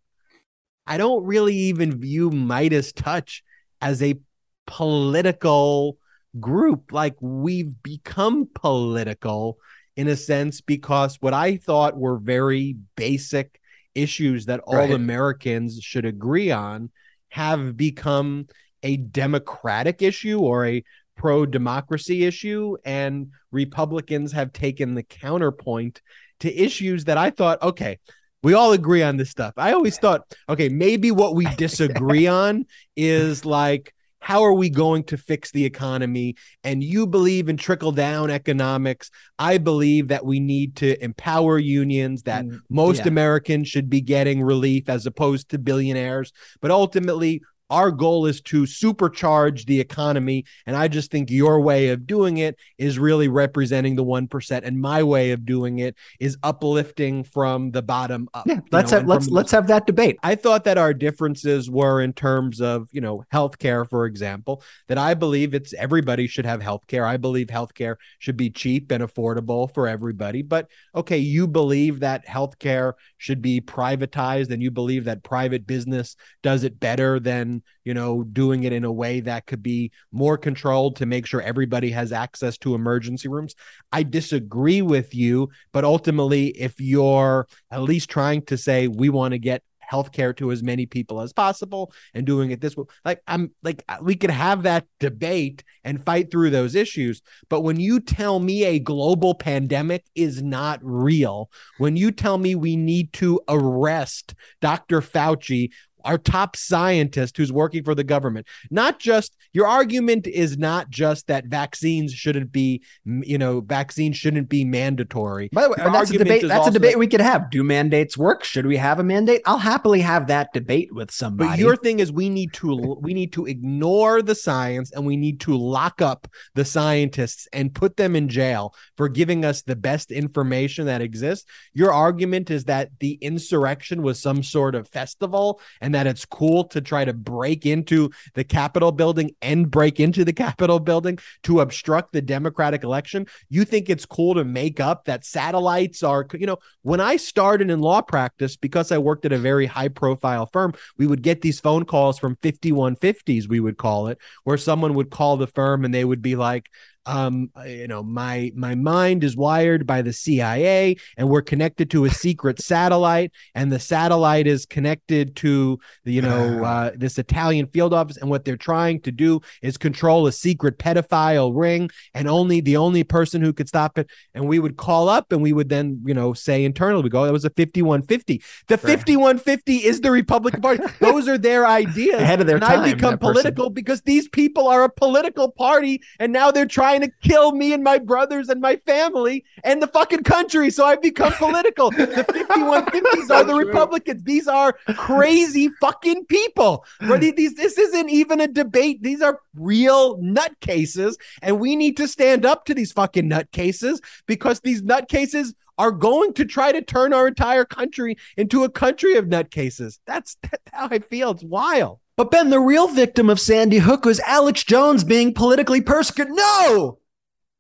[0.86, 3.42] I don't really even view MeidasTouch
[3.82, 4.20] as a
[4.66, 5.98] political
[6.40, 6.92] group.
[6.92, 9.58] Like we've become political
[9.96, 13.60] in a sense because what I thought were very basic
[13.96, 14.92] issues that all Right.
[14.92, 16.92] Americans should agree on
[17.30, 18.48] have become
[18.84, 20.84] a democratic issue or a
[21.18, 22.78] pro democracy issue.
[22.86, 26.02] And Republicans have taken the counterpoint
[26.40, 28.00] to issues that I thought, okay,
[28.44, 29.54] we all agree on this stuff.
[29.58, 35.04] I always thought, okay, maybe what we disagree on is like how are we going
[35.06, 36.36] to fix the economy?
[36.64, 39.10] And you believe in trickle down economics.
[39.40, 43.08] I believe that we need to empower unions, that Mm, most yeah.
[43.08, 46.34] Americans should be getting relief as opposed to billionaires.
[46.62, 50.46] But ultimately, our goal is to supercharge the economy.
[50.66, 54.62] And I just think your way of doing it is really representing the 1%.
[54.64, 58.48] And my way of doing it is uplifting from the bottom up.
[58.48, 60.18] Yeah, let's know, have let's let's have that debate.
[60.24, 64.98] I thought that our differences were in terms of, you know, healthcare, for example, that
[64.98, 67.06] I believe it's everybody should have healthcare.
[67.06, 70.42] I believe healthcare should be cheap and affordable for everybody.
[70.42, 76.16] But okay, you believe that healthcare should be privatized and you believe that private business
[76.44, 80.38] does it better than, you know, doing it in a way that could be more
[80.38, 83.56] controlled to make sure everybody has access to emergency rooms.
[83.92, 89.34] I disagree with you, but ultimately, if you're at least trying to say we want
[89.34, 93.22] to get healthcare to as many people as possible and doing it this way, like
[93.28, 97.22] I'm like uh, we could have that debate and fight through those issues.
[97.50, 102.56] But when you tell me a global pandemic is not real, when you tell me
[102.56, 105.02] we need to arrest Dr.
[105.02, 105.72] Fauci,
[106.08, 108.48] our top scientist who's working for the government.
[108.72, 114.48] Not just your argument is not just that vaccines shouldn't be, you know, vaccines shouldn't
[114.48, 115.50] be mandatory.
[115.52, 116.48] By the way, Your that's a debate.
[116.48, 117.50] That's a debate that- we could have.
[117.52, 118.46] Do mandates work?
[118.46, 119.42] Should we have a mandate?
[119.46, 121.50] I'll happily have that debate with somebody.
[121.50, 125.18] But your thing is we need to we need to ignore the science and we
[125.18, 129.76] need to lock up the scientists and put them in jail for giving us the
[129.76, 131.46] best information that exists.
[131.74, 136.64] Your argument is that the insurrection was some sort of festival and that it's cool
[136.64, 141.62] to try to break into the Capitol building and break into the Capitol building to
[141.62, 143.26] obstruct the Democratic election.
[143.50, 147.72] You think it's cool to make up that satellites are, you know, when I started
[147.72, 151.42] in law practice, because I worked at a very high profile firm, we would get
[151.42, 155.84] these phone calls from 5150s, we would call it, where someone would call the firm
[155.84, 156.70] and they would be like,
[157.08, 162.06] um you know my my mind is wired by the CIA and we're connected to
[162.06, 167.68] a secret satellite and the satellite is connected to the, you know uh, this Italian
[167.68, 172.28] field office and what they're trying to do is control a secret pedophile ring and
[172.28, 175.54] only the only person who could stop it and we would call up and we
[175.54, 180.02] would then you know say internally we go that was a 5150 the 5150 is
[180.02, 183.22] the Republican Party those are their ideas Ahead of their and time, I've become that
[183.22, 183.34] person.
[183.34, 187.74] political because these people are a political party and now they're trying to kill me
[187.74, 190.70] and my brothers and my family and the fucking country.
[190.70, 191.92] So I've become political.
[191.92, 194.24] the 5150s are the Republicans.
[194.24, 196.86] These are crazy fucking people.
[197.00, 199.04] These- this isn't even a debate.
[199.04, 201.16] These are real nutcases.
[201.42, 206.34] And we need to stand up to these fucking nutcases because these nutcases are going
[206.34, 210.00] to try to turn our entire country into a country of nutcases.
[210.08, 211.32] That's, that's how I feel.
[211.32, 212.00] It's wild.
[212.18, 216.34] But Ben, the real victim of Sandy Hook was Alex Jones being politically persecuted.
[216.34, 216.98] No,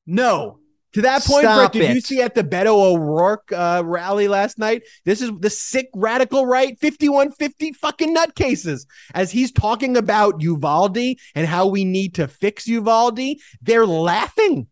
[0.07, 0.59] no.
[0.93, 4.57] To that point, Stop Brett, did you see at the Beto O'Rourke uh, rally last
[4.57, 4.81] night?
[5.05, 8.87] This is the sick radical right 5150 fucking nutcases.
[9.13, 14.67] As he's talking about Uvalde and how we need to fix Uvalde, they're laughing.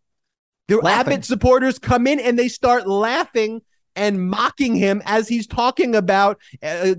[0.68, 1.14] The Laughing.
[1.14, 3.62] Abbott supporters come in and they start laughing
[3.96, 6.96] and mocking him as he's talking about a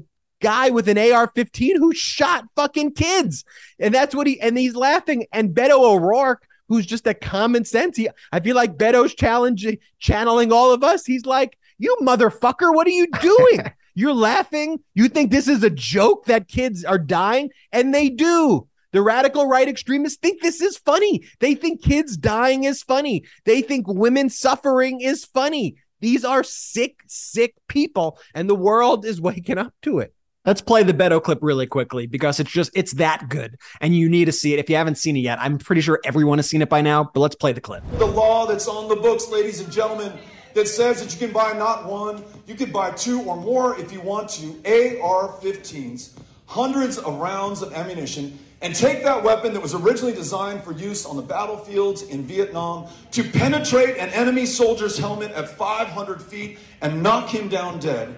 [0.47, 3.45] guy with an AR-15 who shot fucking kids,
[3.81, 5.27] and that's what he and he's laughing.
[5.33, 10.53] And Beto O'Rourke, who's just a common sense, he I feel like Beto's challenging, channeling
[10.53, 11.05] all of us.
[11.05, 13.73] He's like, "You motherfucker, what are you doing?
[13.95, 14.79] You're laughing.
[14.95, 19.49] You think this is a joke that kids are dying, and they do." The radical
[19.49, 21.25] right extremists think this is funny.
[21.41, 23.25] They think kids dying is funny.
[23.45, 25.75] They think women suffering is funny.
[26.01, 30.15] These are sick, sick people, and the world is waking up to it.
[30.47, 34.09] Let's play the Beto clip really quickly because it's just it's that good, and you
[34.09, 34.61] need to see it.
[34.61, 37.11] If you haven't seen it yet, I'm pretty sure everyone has seen it by now.
[37.13, 37.83] But let's play the clip.
[37.99, 40.13] the law that's on the books, ladies and gentlemen,
[40.55, 43.93] that says that you can buy not one, you can buy two or more if
[43.93, 46.13] you want to AR 15s,
[46.47, 51.05] hundreds of rounds of ammunition, and take that weapon that was originally designed for use
[51.05, 57.03] on the battlefields in Vietnam to penetrate an enemy soldier's helmet at 500 feet and
[57.03, 58.17] knock him down dead.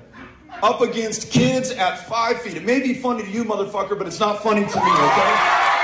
[0.62, 2.56] Up against kids at five feet.
[2.56, 5.77] It may be funny to you, motherfucker, but it's not funny to me, okay?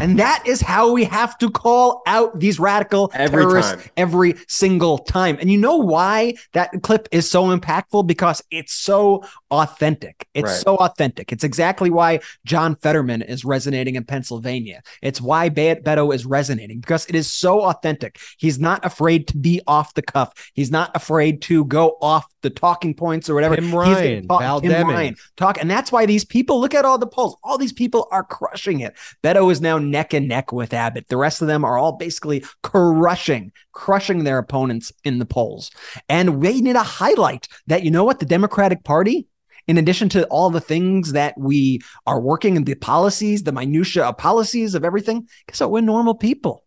[0.00, 3.82] And that is how we have to call out these radical Every terrorists time.
[3.98, 5.36] every single time.
[5.40, 8.06] And you know why that clip is so impactful?
[8.06, 10.26] Because it's so authentic.
[10.32, 10.60] It's Right.
[10.62, 11.32] so authentic.
[11.32, 14.80] It's exactly why John Fetterman is resonating in Pennsylvania.
[15.02, 18.18] It's why Be- Beto is resonating because it is so authentic.
[18.38, 20.32] He's not afraid to be off the cuff.
[20.54, 23.56] He's not afraid to go off the talking points or whatever.
[23.56, 24.86] Tim Ryan, talk, Val Tim.
[24.86, 27.36] Ryan, talk, and that's why these people look at all the polls.
[27.42, 28.94] All these people are crushing it.
[29.22, 31.08] Beto is now neck and neck with Abbott.
[31.08, 35.70] The rest of them are all basically crushing, crushing their opponents in the polls.
[36.08, 37.84] And we need to highlight that.
[37.84, 38.18] You know what?
[38.18, 39.26] The Democratic Party
[39.66, 44.04] in addition to all the things that we are working in the policies, the minutia
[44.04, 45.70] of policies of everything, guess what?
[45.70, 46.64] We're normal people.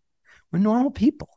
[0.54, 1.30] We're normal people.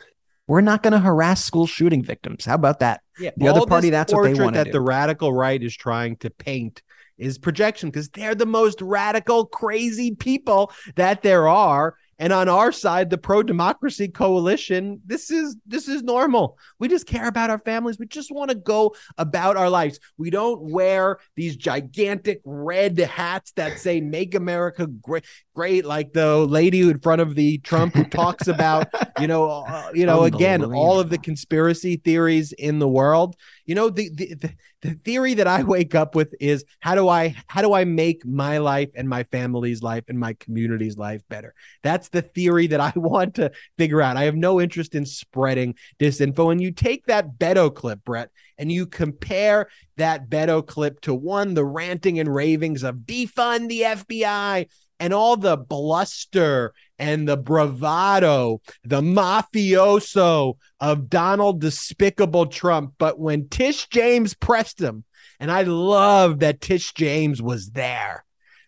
[0.47, 2.45] We're not going to harass school shooting victims.
[2.45, 3.01] How about that?
[3.19, 4.73] Yeah, The other party, that's what they that do.
[4.73, 6.83] the radical right is trying to paint
[7.19, 11.95] is projection because they're the most radical, crazy people that there are.
[12.19, 16.59] And on our side, the pro democracy coalition, this is this is normal.
[16.79, 17.99] We just care about our families.
[17.99, 20.01] We just want to go about our lives.
[20.17, 25.25] We don't wear these gigantic red hats that say "Make America Great,"
[25.55, 28.89] great like the lady in front of the Trump who talks about,
[29.21, 33.37] you know, uh, you know, again, all of the conspiracy theories in the world.
[33.67, 34.55] You know, the, the the
[34.87, 38.25] the theory that I wake up with is how do I how do I make
[38.25, 41.55] my life and my family's life and my community's life better?
[41.83, 44.17] That's the theory that I want to figure out.
[44.17, 46.53] I have no interest in spreading disinfo.
[46.53, 51.55] And you take that Beto clip, Brett, and you compare that Beto clip to one,
[51.55, 54.69] the ranting and ravings of defund the FBI
[55.01, 62.95] and all the bluster and the bravado, the mafioso of Donald Despicable Trump.
[62.99, 65.05] But when Tish James pressed him,
[65.41, 68.26] and I love that Tish James was there.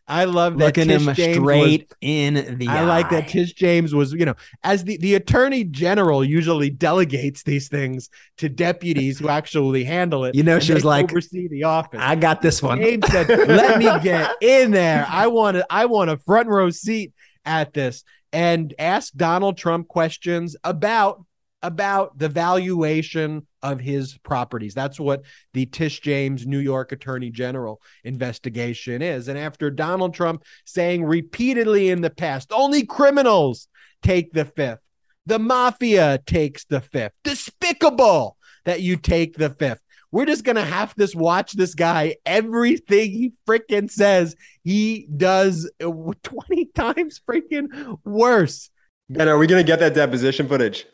[0.09, 3.29] I love that Looking Tish him James was- straight in the I like that eye.
[3.29, 8.49] Tish James was, you know, as the, the attorney general usually delegates these things to
[8.49, 10.35] deputies who actually handle it.
[10.35, 12.01] You know, she was like, oversee the office.
[12.03, 12.79] I got this one.
[12.81, 15.07] James said, "Let me get in there.
[15.09, 15.67] I want to.
[15.69, 17.13] I want a front row seat
[17.45, 21.25] at this." And ask Donald Trump questions about
[21.63, 24.75] about the valuation of his properties.
[24.75, 29.29] That's what the Tish James New York Attorney General investigation is.
[29.29, 33.69] And after Donald Trump saying repeatedly in the past, only criminals
[34.03, 34.81] take the fifth.
[35.27, 37.13] The mafia takes the fifth.
[37.25, 39.81] Despicable that you take the fifth.
[40.11, 42.17] We're just gonna have to watch this guy.
[42.25, 45.91] Everything he freaking says, he does uh,
[46.23, 48.71] 20 times freaking worse.
[49.11, 50.87] Ben, are we gonna get that deposition footage?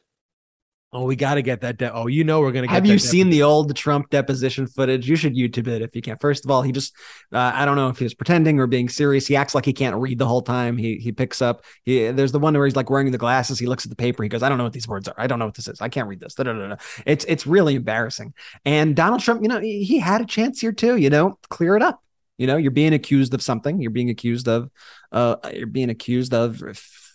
[0.97, 1.77] Oh, we got to get that.
[1.77, 2.75] De- oh, you know we're gonna get.
[2.75, 5.09] Have you seen the old Trump deposition footage?
[5.09, 6.17] You should YouTube it if you can.
[6.19, 6.95] First of all, he just
[7.33, 9.27] uh, I don't know if he was pretending or being serious.
[9.27, 10.77] He acts like he can't read the whole time.
[10.77, 11.65] He he picks up.
[11.83, 13.59] He, there's the one where he's like wearing the glasses.
[13.59, 14.23] He looks at the paper.
[14.23, 15.17] He goes, I don't know what these words are.
[15.19, 15.81] I don't know what this is.
[15.81, 16.35] I can't read this.
[16.35, 16.77] Da, da, da.
[17.05, 18.33] It's it's really embarrassing.
[18.65, 20.95] And Donald Trump, you know, he, he had a chance here too.
[20.95, 22.05] You know, clear it up.
[22.39, 23.81] You know, you're being accused of something.
[23.81, 24.71] You're being accused of
[25.11, 26.63] uh, you're being accused of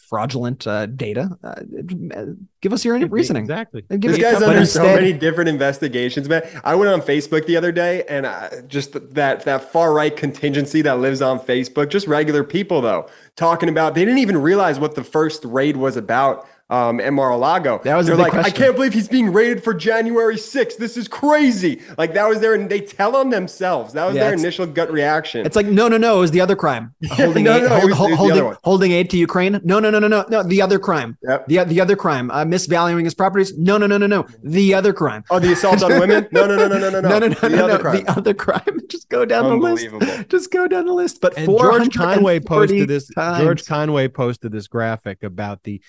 [0.10, 1.38] fraudulent uh, data.
[1.44, 2.26] Uh,
[2.62, 3.44] give us your reasoning.
[3.44, 3.86] Exactly.
[3.90, 6.42] And give This it- guy's but under so many different investigations, man.
[6.64, 10.82] I went on Facebook the other day, and I, just that that far right contingency
[10.82, 14.96] that lives on Facebook, just regular people though, talking about they didn't even realize what
[14.96, 16.48] the first raid was about.
[16.72, 19.74] Um, at Mar-a-Lago, That was they're big like, I can't believe he's being raided for
[19.74, 20.78] January 6th.
[20.78, 21.82] This is crazy.
[21.98, 23.94] Like that was their, and they tell on themselves.
[23.94, 25.46] That was Yeah, their initial gut reaction.
[25.48, 26.18] It's like no, no, no.
[26.18, 26.94] It was the other crime.
[27.10, 29.60] Holding no, aid, no, it hold- was- it holding, other holding aid to Ukraine.
[29.64, 30.44] No, no, no, no, no, no.
[30.44, 31.18] The other crime.
[31.24, 31.48] Yep.
[31.48, 32.30] The the other crime.
[32.30, 33.58] Uh, misvaluing his properties.
[33.58, 34.28] No, no, no, no, no.
[34.44, 35.24] The other crime.
[35.32, 36.28] oh, the assault on women?
[36.32, 37.80] No, no, no, no, no, no, no, no, no, The no, other no.
[37.80, 38.04] crime.
[38.04, 38.80] The other crime.
[38.90, 39.86] Just go down the list.
[39.88, 40.24] Unbelievable.
[40.30, 41.20] Just go down the list.
[41.20, 43.08] But And George Conway posted this.
[43.10, 43.44] times.
[43.44, 45.82] George Conway posted this graphic about the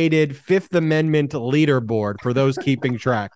[0.00, 3.32] updated Fifth Amendment leaderboard for those keeping track.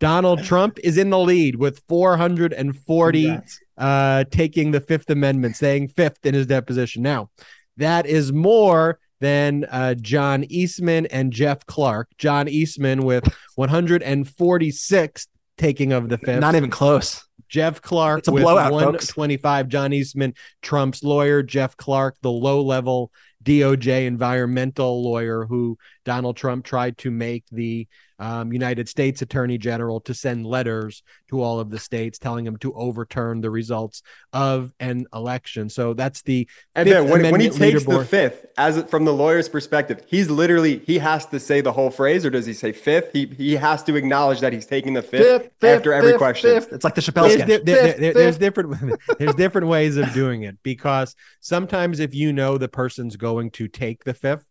[0.00, 3.38] Donald Trump is in the lead with 440
[3.76, 7.02] uh, taking the Fifth Amendment, saying fifth in his deposition.
[7.02, 7.30] Now,
[7.76, 12.08] that is more than uh, John Eastman and Jeff Clark.
[12.18, 16.40] John Eastman with 146 taking of the fifth.
[16.40, 17.24] Not even close.
[17.48, 19.16] Jeff Clark It's a with blowout, folks.
[19.16, 19.68] 125.
[19.68, 21.42] John Eastman, Trump's lawyer.
[21.42, 23.10] Jeff Clark, the low level
[23.44, 25.78] DOJ environmental lawyer who
[26.08, 27.86] Donald Trump tried to make the
[28.18, 32.56] um, United States Attorney General to send letters to all of the states telling them
[32.56, 35.68] to overturn the results of an election.
[35.68, 38.06] So that's the And Fifth then when, when he Amendment takes the leaderboard.
[38.06, 42.24] fifth, as from the lawyer's perspective, he's literally he has to say the whole phrase,
[42.24, 43.10] or does he say fifth?
[43.12, 46.18] He he has to acknowledge that he's taking the fifth, Fifth, fifth, after every fifth,
[46.18, 46.50] question.
[46.54, 46.72] fifth.
[46.72, 47.46] It's like the Chappelle there's, sketch.
[47.46, 48.40] di- there- Fifth, there- there's fifth.
[48.40, 53.50] different there's different ways of doing it because sometimes if you know the person's going
[53.52, 54.44] to take the fifth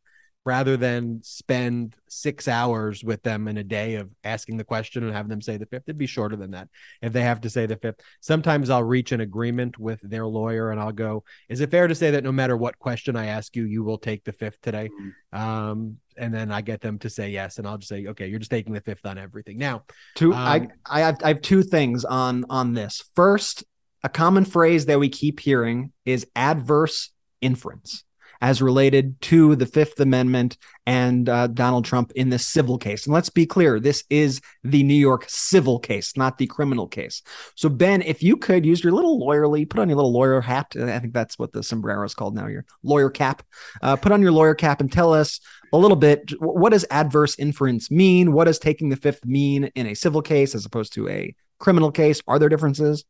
[0.47, 5.13] rather than spend six hours with them in a day of asking the question and
[5.13, 5.83] have them say the fifth.
[5.87, 6.69] It'd be shorter than that
[7.01, 7.99] if they have to say the fifth.
[8.21, 11.93] Sometimes I'll reach an agreement with their lawyer and I'll go, Is it fair to
[11.93, 14.89] say that no matter what question I ask you, you will take the fifth today?
[15.33, 18.39] Um, and then I get them to say yes, and I'll just say, okay, you're
[18.39, 19.57] just taking the fifth on everything.
[19.57, 19.83] Now,
[20.15, 23.03] Two, Um, I, I have, I have two things on on this.
[23.15, 23.65] First,
[24.01, 28.05] a common phrase that we keep hearing is adverse inference,
[28.41, 33.05] as related to the Fifth Amendment and uh, Donald Trump in this civil case.
[33.05, 37.21] And let's be clear, this is the New York civil case, not the criminal case.
[37.55, 40.73] So, Ben, if you could use your little lawyerly, put on your little lawyer hat.
[40.79, 42.47] I think that's what the sombrero is called now.
[42.47, 43.43] Your lawyer cap.
[43.81, 45.39] Uh, put on your lawyer cap and tell us
[45.73, 49.87] a little bit what does adverse inference mean what does taking the fifth mean in
[49.87, 53.03] a civil case as opposed to a criminal case are there differences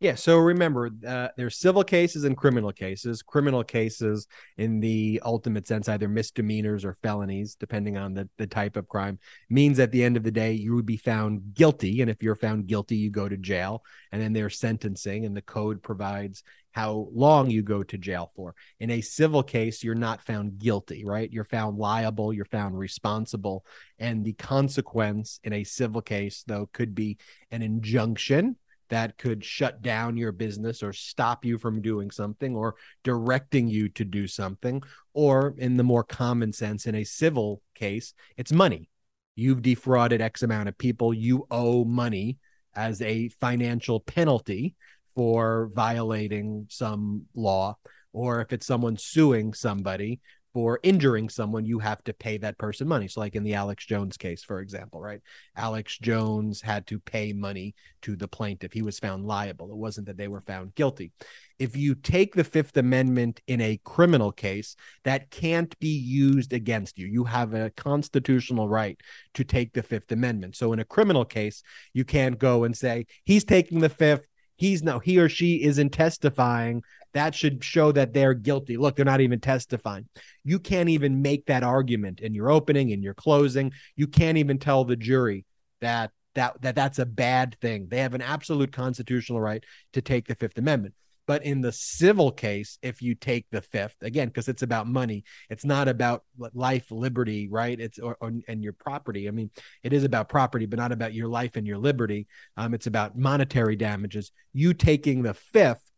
[0.00, 0.14] Yeah.
[0.14, 3.20] So remember, uh, there's civil cases and criminal cases.
[3.20, 8.78] Criminal cases, in the ultimate sense, either misdemeanors or felonies, depending on the, the type
[8.78, 9.18] of crime,
[9.50, 12.00] means at the end of the day, you would be found guilty.
[12.00, 13.84] And if you're found guilty, you go to jail.
[14.10, 18.54] And then there's sentencing, and the code provides how long you go to jail for.
[18.78, 21.30] In a civil case, you're not found guilty, right?
[21.30, 23.66] You're found liable, you're found responsible.
[23.98, 27.18] And the consequence in a civil case, though, could be
[27.50, 28.56] an injunction
[28.90, 33.88] that could shut down your business or stop you from doing something or directing you
[33.88, 34.82] to do something.
[35.14, 38.88] Or, in the more common sense, in a civil case, it's money.
[39.34, 42.38] You've defrauded X amount of people, you owe money
[42.74, 44.74] as a financial penalty
[45.14, 47.76] for violating some law.
[48.12, 50.20] Or if it's someone suing somebody
[50.52, 53.06] for injuring someone, you have to pay that person money.
[53.08, 55.20] So, like in the Alex Jones case, for example, right?
[55.56, 58.72] Alex Jones had to pay money to the plaintiff.
[58.72, 59.70] He was found liable.
[59.70, 61.12] It wasn't that they were found guilty.
[61.58, 66.98] If you take the Fifth Amendment in a criminal case, that can't be used against
[66.98, 67.06] you.
[67.06, 69.00] You have a constitutional right
[69.34, 70.56] to take the Fifth Amendment.
[70.56, 74.26] So, in a criminal case, you can't go and say, he's taking the Fifth.
[74.56, 76.82] He's no, he or she isn't testifying.
[77.14, 78.76] That should show that they're guilty.
[78.76, 80.08] Look, they're not even testifying.
[80.44, 83.72] You can't even make that argument in your opening, in your closing.
[83.96, 85.44] You can't even tell the jury
[85.80, 87.88] that that that that's a bad thing.
[87.88, 90.94] They have an absolute constitutional right to take the Fifth Amendment.
[91.26, 95.22] But in the civil case, if you take the fifth, again, because it's about money,
[95.48, 97.78] it's not about life, liberty, right?
[97.78, 99.28] It's or, or, and your property.
[99.28, 99.50] I mean,
[99.84, 102.26] it is about property, but not about your life and your liberty.
[102.56, 104.32] Um, it's about monetary damages.
[104.52, 105.89] You taking the fifth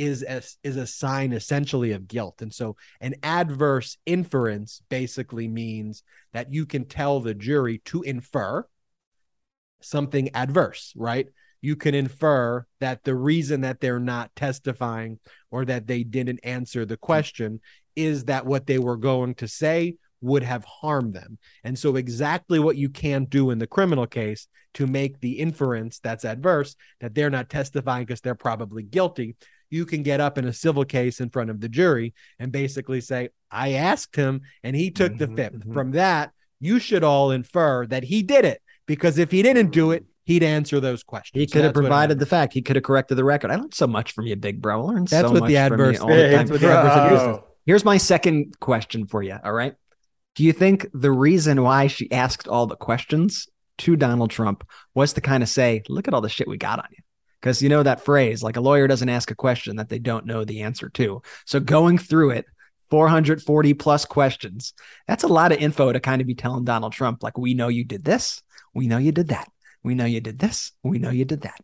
[0.00, 2.40] is a, is a sign essentially of guilt.
[2.40, 8.66] And so an adverse inference basically means that you can tell the jury to infer
[9.82, 11.28] something adverse, right?
[11.60, 15.18] You can infer that the reason that they're not testifying
[15.50, 17.60] or that they didn't answer the question
[17.94, 21.36] is that what they were going to say would have harmed them.
[21.62, 25.98] And so, exactly what you can't do in the criminal case to make the inference
[25.98, 29.36] that's adverse that they're not testifying because they're probably guilty,
[29.70, 33.00] you can get up in a civil case in front of the jury and basically
[33.00, 37.30] say, I asked him and he took Mm-hmm, the 5th From that, you should all
[37.30, 41.40] infer that he did it because if he didn't do it, he'd answer those questions.
[41.40, 42.52] he So could have provided the fact.
[42.52, 43.50] He could have corrected the record.
[43.50, 44.80] I learned so much from you big bro.
[44.80, 46.46] I learned That's so what much the from you adverse- all the Big time.
[46.48, 46.58] bro.
[47.08, 49.74] Here's- here's my second question for you all right?
[50.36, 53.48] Do you think the reason why she asked all the questions
[53.78, 54.62] to donald trump
[54.94, 57.02] was to kind of say look at all the shit we got on you
[57.40, 60.26] because you know that phrase like a lawyer doesn't ask a question that they don't
[60.26, 62.44] know the answer to so going through it
[62.90, 64.72] 440 plus questions
[65.06, 67.68] that's a lot of info to kind of be telling donald trump like we know
[67.68, 68.42] you did this
[68.74, 69.48] we know you did that
[69.82, 71.60] we know you did this we know you did that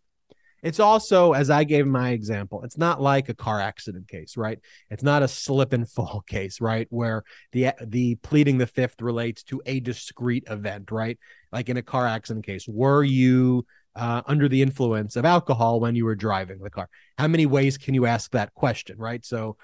[0.62, 4.58] It's also, as I gave my example, it's not like a car accident case, right?
[4.90, 6.88] It's not a slip and fall case, right?
[6.90, 7.22] Where
[7.52, 11.18] the the pleading the fifth relates to a discrete event, right?
[11.52, 13.66] Like in a car accident case, were you
[13.96, 16.88] uh, under the influence of alcohol when you were driving the car?
[17.18, 19.24] How many ways can you ask that question, right?
[19.24, 19.56] So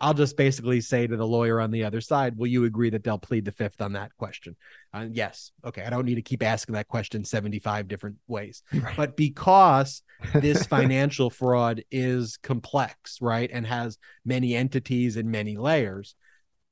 [0.00, 3.02] I'll just basically say to the lawyer on the other side, will you agree that
[3.02, 4.56] they'll plead the fifth on that question?
[4.94, 5.50] Uh, yes.
[5.64, 5.82] Okay.
[5.82, 8.62] I don't need to keep asking that question 75 different ways.
[8.96, 10.02] But because
[10.34, 16.14] this financial fraud is complex, right, and has many entities and many layers,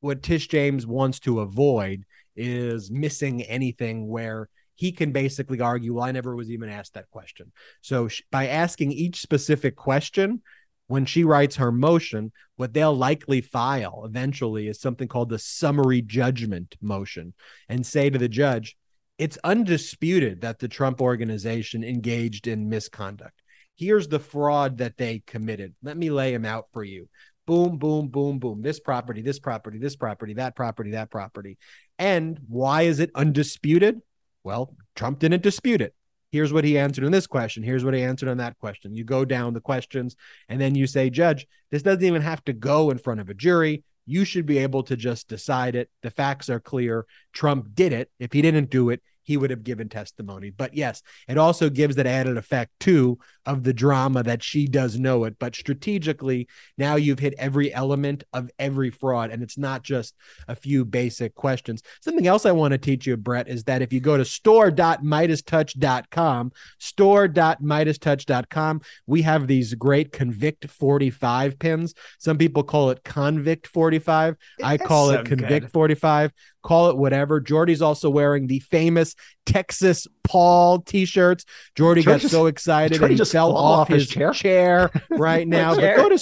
[0.00, 2.04] what Tish James wants to avoid
[2.36, 7.10] is missing anything where he can basically argue, well, I never was even asked that
[7.10, 7.50] question.
[7.80, 10.42] So sh- by asking each specific question,
[10.86, 16.00] when she writes her motion, what they'll likely file eventually is something called the summary
[16.00, 17.34] judgment motion
[17.68, 18.76] and say to the judge,
[19.18, 23.42] it's undisputed that the Trump organization engaged in misconduct.
[23.74, 25.74] Here's the fraud that they committed.
[25.82, 27.08] Let me lay them out for you.
[27.46, 28.60] boom, boom, boom, boom.
[28.60, 31.58] This property, this property, this property, that property, that property.
[31.98, 34.00] And why is it undisputed?
[34.46, 35.92] Well, Trump didn't dispute it.
[36.30, 37.64] Here's what he answered on this question.
[37.64, 38.94] Here's what he answered on that question.
[38.94, 40.14] You go down the questions
[40.48, 43.34] and then you say, Judge, this doesn't even have to go in front of a
[43.34, 43.82] jury.
[44.06, 45.90] You should be able to just decide it.
[46.02, 47.06] The facts are clear.
[47.32, 48.08] Trump did it.
[48.20, 50.50] If he didn't do it, he would have given testimony.
[50.50, 54.98] But yes, it also gives that added effect too of the drama that she does
[54.98, 55.38] know it.
[55.38, 56.48] But strategically,
[56.78, 60.14] now you've hit every element of every fraud, and it's not just
[60.48, 61.82] a few basic questions.
[62.00, 66.52] Something else I want to teach you, Brett, is that if you go to store.meidastouch.com,
[66.78, 71.94] store.meidastouch.com, we have these great Convict 45 pins.
[72.18, 74.36] Some people call it Convict 45.
[74.62, 75.72] I call it Convict good.
[75.72, 76.32] 45
[76.66, 77.40] call it whatever.
[77.40, 79.14] Jordy's also wearing the famous
[79.46, 81.44] Texas Paul t-shirts.
[81.76, 84.32] Jordy Jordy got just- so excited and he just fell off off his his chair.
[84.32, 85.74] chair, right now.
[85.76, 86.18] But go to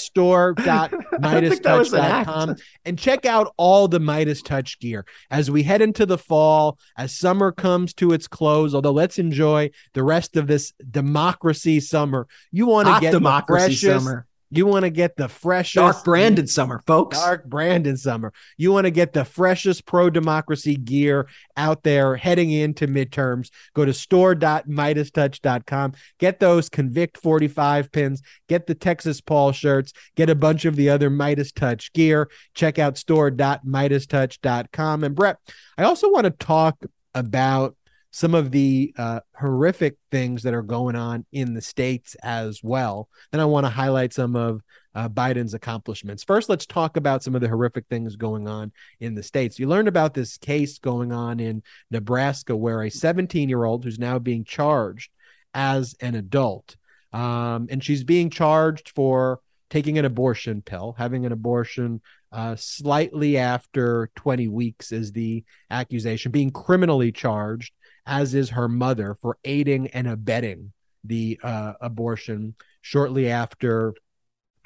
[1.23, 2.63] I think that was an act.
[2.85, 7.51] and check out all the MeidasTouch gear as we head into the fall, as summer
[7.51, 8.75] comes to its close.
[8.75, 12.27] Although let's enjoy the rest of this democracy summer.
[12.53, 14.27] You want to get democracy summer.
[14.57, 17.19] You want to get the freshest Dark Brandon summer, folks.
[17.19, 18.33] Dark Brandon Summer.
[18.57, 21.27] You want to get the freshest pro democracy gear
[21.57, 23.51] out there heading into midterms.
[23.75, 25.95] Go to store.meidastouch.com.
[26.19, 28.23] Get those Convict 45 pins.
[28.49, 29.93] Get the Texas Paul shirts.
[30.15, 32.31] Get a bunch of the other MeidasTouch gear.
[32.55, 35.05] Check out store.meidastouch.com.
[35.05, 35.37] And Brett,
[35.77, 36.79] I also want to talk
[37.15, 37.77] about
[38.15, 43.09] some of the uh, horrific things that are going on in the states as well.
[43.33, 44.61] Then I want to highlight some of
[44.95, 46.23] uh, Biden's accomplishments.
[46.23, 49.59] First, let's talk about some of the horrific things going on in the states.
[49.59, 53.99] You learned about this case going on in Nebraska where a 17 year old who's
[53.99, 55.11] now being charged
[55.53, 56.77] as an adult,
[57.13, 59.41] um, and she's being charged for
[59.71, 62.01] taking an abortion pill, having an abortion
[62.31, 67.73] uh, slightly after 20 weeks is the accusation, being criminally charged,
[68.07, 70.73] as is her mother, for aiding and abetting
[71.05, 73.95] the uh, abortion shortly after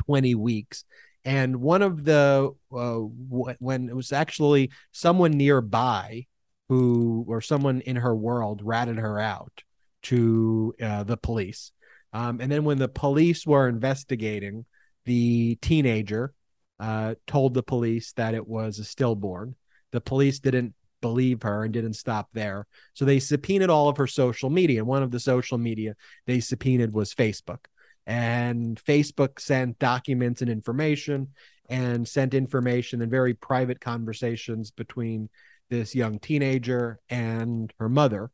[0.06, 0.84] 20 weeks.
[1.24, 6.26] And one of the, uh, when it was actually someone nearby
[6.68, 9.62] who, or someone in her world, ratted her out
[10.04, 11.72] to uh, the police.
[12.12, 14.64] Um, and then when the police were investigating,
[15.04, 16.32] the teenager
[16.80, 19.54] uh, told the police that it was a stillborn.
[19.92, 22.66] The police didn't believe her and didn't stop there.
[22.94, 24.80] So they subpoenaed all of her social media.
[24.80, 25.94] And one of the social media
[26.26, 27.66] they subpoenaed was Facebook.
[28.06, 31.28] And Facebook sent documents and information
[31.68, 35.28] and sent information and very private conversations between
[35.68, 38.30] this young teenager and her mother.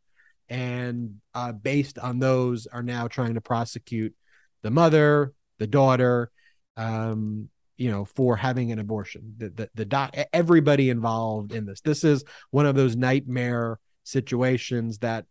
[0.49, 4.15] And uh, based on those, are now trying to prosecute
[4.63, 6.31] the mother, the daughter,
[6.77, 9.35] um, you know, for having an abortion.
[9.37, 11.81] The the, the doc, everybody involved in this.
[11.81, 15.27] This is one of those nightmare situations that,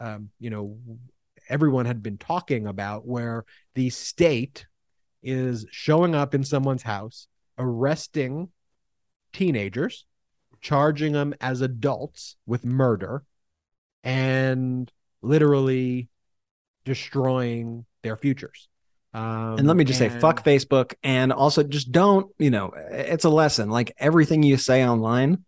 [0.00, 0.78] um, you know,
[1.48, 3.44] everyone had been talking about, where
[3.74, 4.66] the state
[5.22, 7.26] is showing up in someone's house,
[7.58, 8.48] arresting
[9.32, 10.04] teenagers,
[10.60, 13.24] charging them as adults with murder,
[14.04, 14.92] and
[15.22, 16.08] literally
[16.84, 18.68] destroying their futures.
[19.14, 20.94] Um, and let me just say, fuck Facebook.
[21.02, 23.70] And also, just don't, you know, it's a lesson.
[23.70, 25.44] Like everything you say online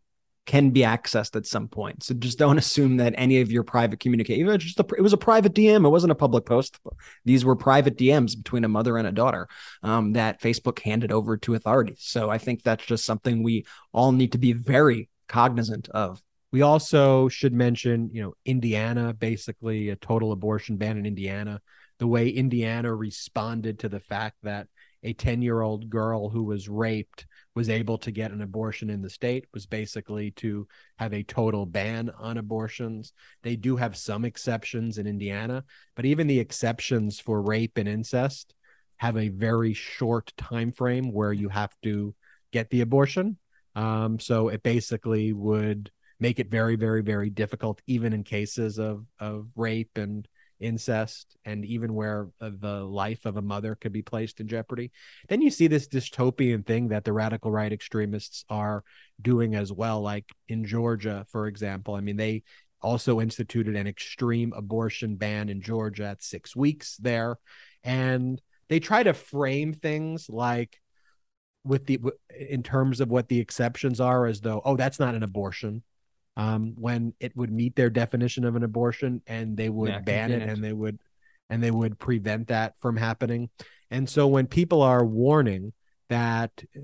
[0.46, 2.02] can be accessed at some point.
[2.02, 5.12] So just don't assume that any of your private communication, even just a, it was
[5.12, 6.78] a private DM, it wasn't a public post.
[7.24, 9.48] These were private DMs between a mother and a daughter
[9.82, 12.00] um, that Facebook handed over to authorities.
[12.00, 16.20] So I think that's just something we all need to be very cognizant of.
[16.52, 21.60] We also should mention, you know, Indiana, basically a total abortion ban in Indiana.
[22.00, 24.68] The way Indiana responded to the fact that
[25.02, 29.02] a 10 year old girl who was raped was able to get an abortion in
[29.02, 33.12] the state was basically to have a total ban on abortions.
[33.42, 35.62] They do have some exceptions in Indiana,
[35.94, 38.54] but even the exceptions for rape and incest
[38.96, 42.14] have a very short time frame where you have to
[42.50, 43.36] get the abortion.
[43.74, 49.04] Um, so it basically would make it very, very, very difficult, even in cases of
[49.18, 50.26] of rape and
[50.60, 54.92] incest, and even where uh, the life of a mother could be placed in jeopardy.
[55.28, 58.84] Then you see this dystopian thing that the radical right extremists are
[59.20, 61.94] doing as well, like in Georgia, for example.
[61.94, 62.42] I mean, they
[62.82, 67.36] also instituted an extreme abortion ban in Georgia at six weeks there,
[67.84, 70.78] and they try to frame things like
[71.64, 72.00] with the
[72.38, 75.82] in terms of what the exceptions are as though oh that's not an abortion
[76.36, 80.30] um when it would meet their definition of an abortion and they would Yeah, ban
[80.30, 81.00] it and they would
[81.48, 83.50] and they would prevent that from happening
[83.90, 85.72] and so when people are warning
[86.10, 86.80] that uh,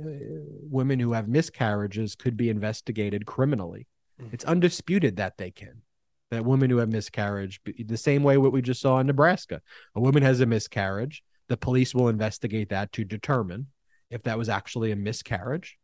[0.71, 3.87] women who have miscarriages could be investigated criminally.
[4.23, 4.33] Mm.
[4.33, 5.83] It's undisputed that they can.
[6.31, 9.61] That women who have miscarriage, the same way what we just saw in Nebraska,
[9.95, 13.67] a woman has a miscarriage, the police will investigate that to determine
[14.11, 15.77] if that was actually a miscarriage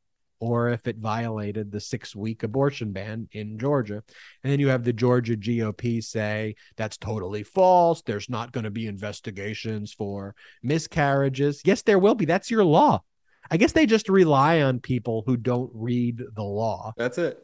[0.43, 4.03] or if it violated the six week abortion ban in Georgia.
[4.43, 8.03] And then you have the Georgia GOP say that's totally false.
[8.03, 11.63] There's not going to be investigations for miscarriages.
[11.65, 12.25] Yes, there will be.
[12.25, 13.03] That's your law.
[13.53, 17.39] I guess they just rely on people who don't read the law That's it.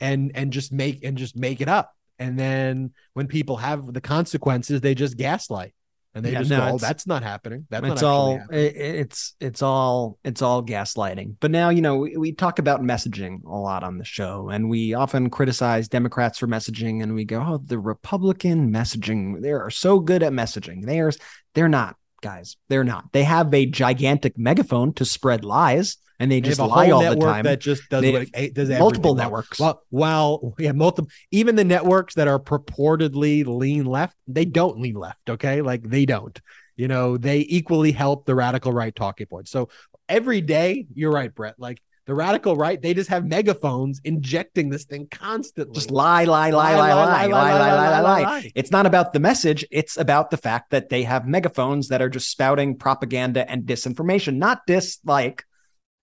[0.00, 1.94] and and just make and just make it up.
[2.18, 5.72] And then when people have the consequences, they just gaslight.
[6.18, 7.66] And they Yeah, just no, go, that's not happening.
[7.70, 11.68] That's not it's actually all happening." it, it's it's all it's all gaslighting but now
[11.68, 15.30] you know we, we talk about messaging a lot on the show and we often
[15.30, 20.22] criticize democrats for messaging and we go oh the republican messaging they are so good
[20.22, 21.12] at messaging they're
[21.54, 26.40] they're not guys they're not they have a gigantic megaphone to spread lies and they
[26.40, 29.58] They just lie all the time that just does what it does multiple networks.
[29.58, 34.94] While, while yeah, multiple even the networks that are purportedly lean left, they don't lean
[34.94, 35.30] left.
[35.30, 36.40] Okay, like they don't.
[36.76, 39.50] You know, they equally help the radical right talking points.
[39.50, 39.68] So
[40.08, 41.56] every day, you're right, Brett.
[41.58, 45.74] Like the radical right, they just have megaphones injecting this thing constantly.
[45.74, 49.20] just lie lie lie lie lie lie lie lie lie lie It's not about the
[49.20, 49.64] message.
[49.70, 54.36] It's about the fact that they have megaphones that are just spouting propaganda and disinformation,
[54.36, 55.44] not dislike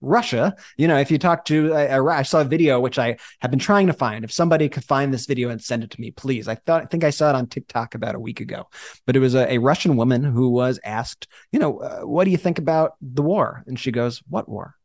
[0.01, 0.55] Russia.
[0.77, 3.59] You know, if you talk to, I, I saw a video which I have been
[3.59, 4.23] trying to find.
[4.23, 6.47] If somebody could find this video and send it to me, please.
[6.47, 8.67] I thought, I think I saw it on TikTok about a week ago,
[9.05, 12.31] but it was a, a Russian woman who was asked, you know, uh, what do
[12.31, 13.63] you think about the war?
[13.67, 14.75] And she goes, what war?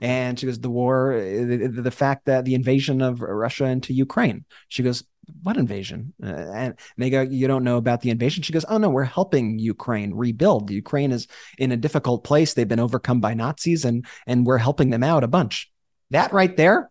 [0.00, 4.44] And she goes, the war, the, the fact that the invasion of Russia into Ukraine.
[4.68, 5.04] She goes,
[5.42, 6.12] what invasion?
[6.22, 8.42] Uh, and they go, you don't know about the invasion.
[8.42, 10.70] She goes, oh no, we're helping Ukraine rebuild.
[10.70, 11.26] Ukraine is
[11.58, 12.54] in a difficult place.
[12.54, 15.70] They've been overcome by Nazis, and and we're helping them out a bunch.
[16.10, 16.90] That right there,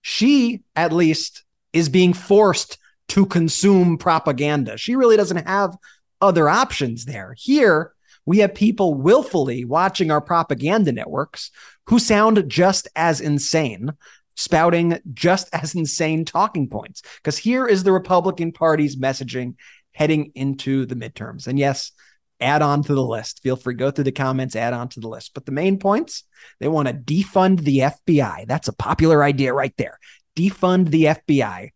[0.00, 2.78] she at least is being forced
[3.08, 4.76] to consume propaganda.
[4.76, 5.76] She really doesn't have
[6.20, 7.34] other options there.
[7.36, 7.92] Here,
[8.26, 11.50] we have people willfully watching our propaganda networks
[11.86, 13.92] who sound just as insane,
[14.34, 17.02] spouting just as insane talking points.
[17.16, 19.54] Because here is the Republican Party's messaging
[19.92, 21.46] heading into the midterms.
[21.46, 21.92] And yes,
[22.40, 23.42] add on to the list.
[23.42, 25.32] Feel free, go through the comments, add on to the list.
[25.32, 26.24] But the main points
[26.60, 28.46] they want to defund the FBI.
[28.46, 29.98] That's a popular idea right there.
[30.36, 31.70] Defund the FBI.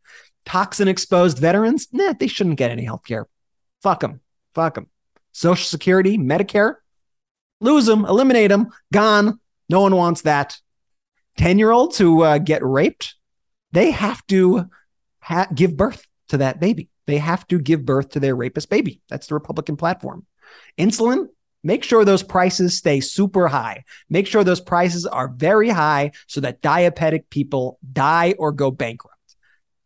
[0.45, 3.27] Toxin exposed veterans, nah, they shouldn't get any health care.
[3.83, 4.21] Fuck them.
[4.55, 4.89] Fuck them.
[5.33, 6.77] Social Security, Medicare,
[7.61, 9.39] lose them, eliminate them, gone.
[9.69, 10.57] No one wants that.
[11.39, 13.15] 10 year olds who uh, get raped,
[13.73, 14.69] they have to
[15.21, 16.91] ha- give birth to that baby.
[17.07, 19.01] They have to give birth to their rapist baby.
[19.09, 20.27] That's the Republican platform.
[20.79, 21.29] Insulin,
[21.63, 23.85] make sure those prices stay super high.
[24.09, 29.17] Make sure those prices are very high so that diabetic people die or go bankrupt.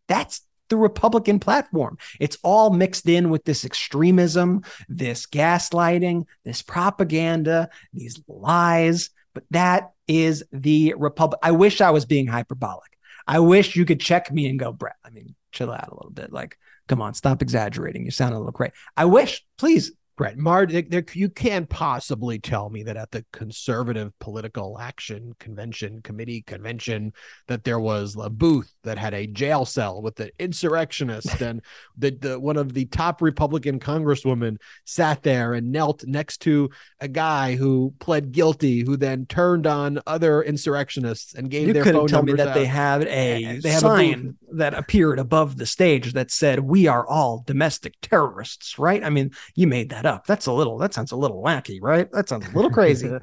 [0.09, 0.42] That's
[0.74, 1.96] the Republican platform.
[2.18, 9.10] It's all mixed in with this extremism, this gaslighting, this propaganda, these lies.
[9.34, 11.38] But that is the Republic.
[11.44, 12.98] I wish I was being hyperbolic.
[13.26, 14.96] I wish you could check me and go, Brett.
[15.04, 16.32] I mean, chill out a little bit.
[16.32, 16.58] Like,
[16.88, 18.04] come on, stop exaggerating.
[18.04, 18.72] You sound a little crazy.
[18.96, 24.16] I wish, please, Brett Mar, there, you can't possibly tell me that at the conservative
[24.20, 27.12] political action convention committee convention
[27.48, 31.62] that there was a booth that had a jail cell with the insurrectionist and
[31.98, 37.08] the, the one of the top Republican congresswomen sat there and knelt next to a
[37.08, 42.02] guy who pled guilty, who then turned on other insurrectionists and gave you their couldn't
[42.02, 43.02] phone tell me that they out.
[43.02, 47.07] had a They have a sign that appeared above the stage that said, "We are
[47.07, 49.02] all domestic terrorists." Right?
[49.02, 50.26] I mean, you made that up.
[50.26, 50.78] That's a little.
[50.78, 52.11] That sounds a little wacky, right?
[52.12, 53.11] That sounds a little crazy.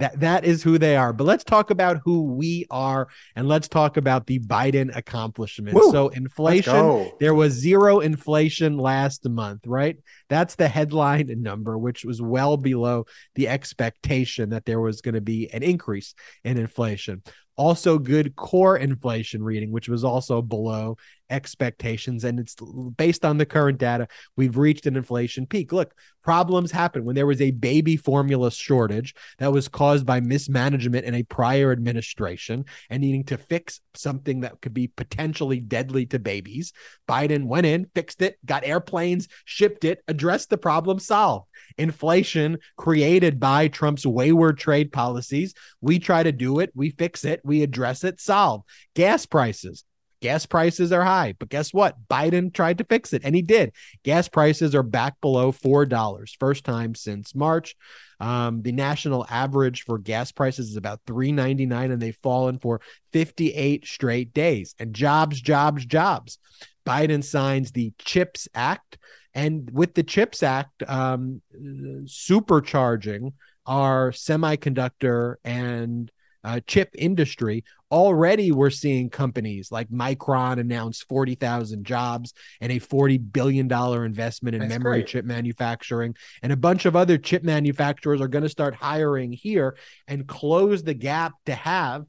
[0.00, 1.12] that that is who they are.
[1.12, 5.74] But let's talk about who we are, and let's talk about the Biden accomplishments.
[5.74, 5.92] Woo.
[5.92, 9.96] So inflation, there was zero inflation last month, right?
[10.28, 13.04] That's the headline number, which was well below
[13.34, 16.14] the expectation that there was going to be an increase
[16.44, 17.22] in inflation.
[17.60, 20.96] Also, good core inflation reading, which was also below
[21.30, 22.24] expectations.
[22.24, 22.56] And it's
[22.96, 25.72] based on the current data, we've reached an inflation peak.
[25.72, 31.04] Look, problems happen when there was a baby formula shortage that was caused by mismanagement
[31.04, 36.18] in a prior administration and needing to fix something that could be potentially deadly to
[36.18, 36.72] babies.
[37.08, 41.48] Biden went in, fixed it, got airplanes, shipped it, addressed the problem, solved.
[41.78, 45.54] Inflation created by Trump's wayward trade policies.
[45.80, 48.62] We try to do it, we fix it, we address it, solve.
[48.94, 49.84] Gas prices
[50.20, 51.96] Gas prices are high, but guess what?
[52.08, 53.72] Biden tried to fix it and he did.
[54.04, 57.74] Gas prices are back below $4, first time since March.
[58.20, 63.86] Um, the national average for gas prices is about 3.99 and they've fallen for 58
[63.86, 64.74] straight days.
[64.78, 66.38] And jobs, jobs, jobs.
[66.86, 68.98] Biden signs the CHIPS Act
[69.34, 73.32] and with the CHIPS Act, um, supercharging
[73.66, 76.10] our semiconductor and
[76.44, 77.64] uh, chip industry.
[77.90, 84.60] Already, we're seeing companies like Micron announce 40,000 jobs and a $40 billion investment in
[84.60, 85.06] That's memory great.
[85.08, 86.14] chip manufacturing.
[86.42, 89.76] And a bunch of other chip manufacturers are going to start hiring here
[90.06, 92.06] and close the gap to have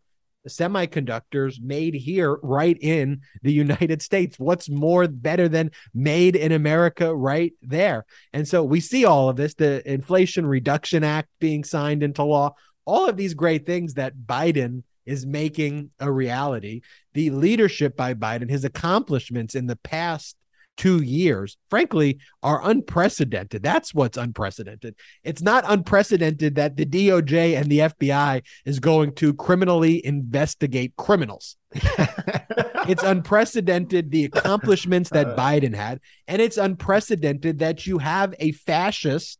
[0.47, 4.39] semiconductors made here right in the United States.
[4.39, 8.05] What's more better than made in America right there?
[8.33, 12.55] And so we see all of this the Inflation Reduction Act being signed into law,
[12.85, 16.81] all of these great things that Biden is making a reality.
[17.13, 20.37] The leadership by Biden, his accomplishments in the past
[20.77, 23.61] two years, frankly, are unprecedented.
[23.61, 24.95] That's what's unprecedented.
[25.23, 31.57] It's not unprecedented that the DOJ and the FBI is going to criminally investigate criminals.
[31.73, 35.35] it's unprecedented the accomplishments that uh.
[35.35, 39.39] Biden had, and it's unprecedented that you have a fascist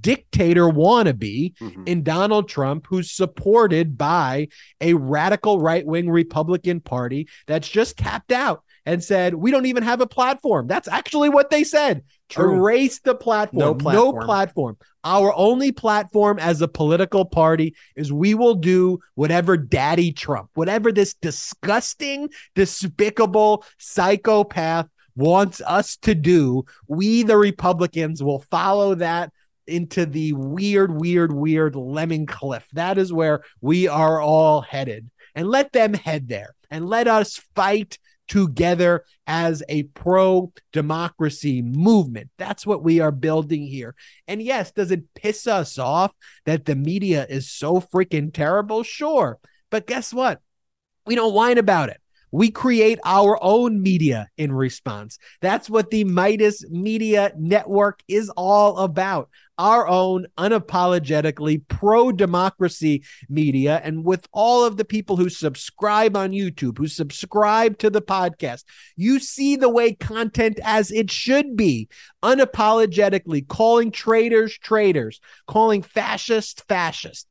[0.00, 1.88] dictator wannabe Mhm.
[1.88, 4.48] in Donald Trump who's supported by
[4.80, 9.82] a radical right wing Republican Party that's just tapped out and said, We don't even
[9.82, 10.66] have a platform.
[10.66, 12.02] That's actually what they said.
[12.28, 12.54] True.
[12.56, 13.58] Erase the platform.
[13.60, 14.24] No No platform.
[14.24, 14.76] platform.
[15.04, 20.92] Our only platform as a political party is we will do whatever Daddy Trump, whatever
[20.92, 24.86] this disgusting, despicable psychopath
[25.16, 26.64] wants us to do.
[26.88, 29.32] We, the Republicans, will follow that
[29.70, 32.66] into the weird, weird, weird lemming cliff.
[32.72, 35.10] That is where we are all headed.
[35.34, 37.98] And let them head there and let us fight
[38.30, 42.30] together as a pro democracy movement.
[42.38, 43.94] That's what we are building here.
[44.28, 46.12] And yes, does it piss us off
[46.46, 48.84] that the media is so freaking terrible?
[48.84, 49.38] Sure.
[49.68, 50.40] But guess what?
[51.06, 52.00] We don't whine about it.
[52.32, 55.18] We create our own media in response.
[55.40, 59.28] That's what the Meidas Media Network is all about.
[59.60, 63.78] Our own unapologetically pro democracy media.
[63.84, 68.64] And with all of the people who subscribe on YouTube, who subscribe to the podcast,
[68.96, 71.90] you see the way content as it should be
[72.22, 77.28] unapologetically calling traitors traitors, calling fascists fascist,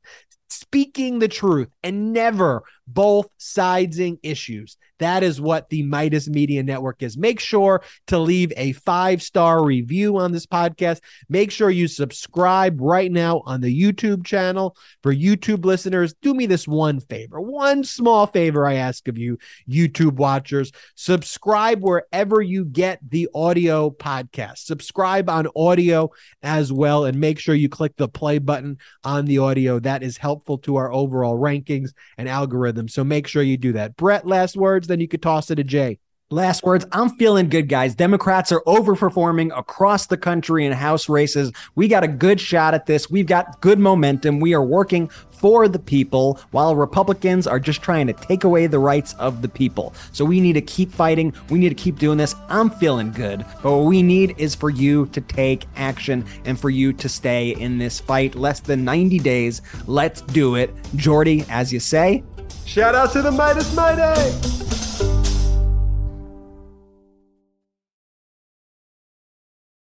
[0.48, 4.76] speaking the truth and never both sidesing issues.
[5.00, 7.18] That is what the Meidas Media Network is.
[7.18, 11.00] Make sure to leave a five star review on this podcast.
[11.28, 14.76] Make sure you subscribe right now on the YouTube channel.
[15.02, 19.38] For YouTube listeners, do me this one favor, one small favor I ask of you,
[19.68, 20.70] YouTube watchers.
[20.94, 24.58] Subscribe wherever you get the audio podcast.
[24.58, 26.10] Subscribe on audio
[26.42, 29.78] as well, and make sure you click the play button on the audio.
[29.78, 32.90] That is helpful to our overall rankings and algorithms.
[32.90, 33.96] So make sure you do that.
[33.96, 35.98] Brett, last words, then you could toss it to Jay.
[36.32, 36.86] Last words.
[36.92, 37.96] I'm feeling good, guys.
[37.96, 41.50] Democrats are overperforming across the country in House races.
[41.74, 43.10] We got a good shot at this.
[43.10, 44.38] We've got good momentum.
[44.38, 45.10] We are working
[45.40, 49.48] for the people while Republicans are just trying to take away the rights of the
[49.48, 49.94] people.
[50.12, 51.32] So we need to keep fighting.
[51.48, 52.36] We need to keep doing this.
[52.48, 53.44] I'm feeling good.
[53.62, 57.56] But what we need is for you to take action and for you to stay
[57.56, 58.36] in this fight.
[58.36, 59.62] Less than 90 days.
[59.86, 60.72] Let's do it.
[60.94, 62.22] Jordy, as you say,
[62.64, 65.29] Shout out to the Meidas Mighty!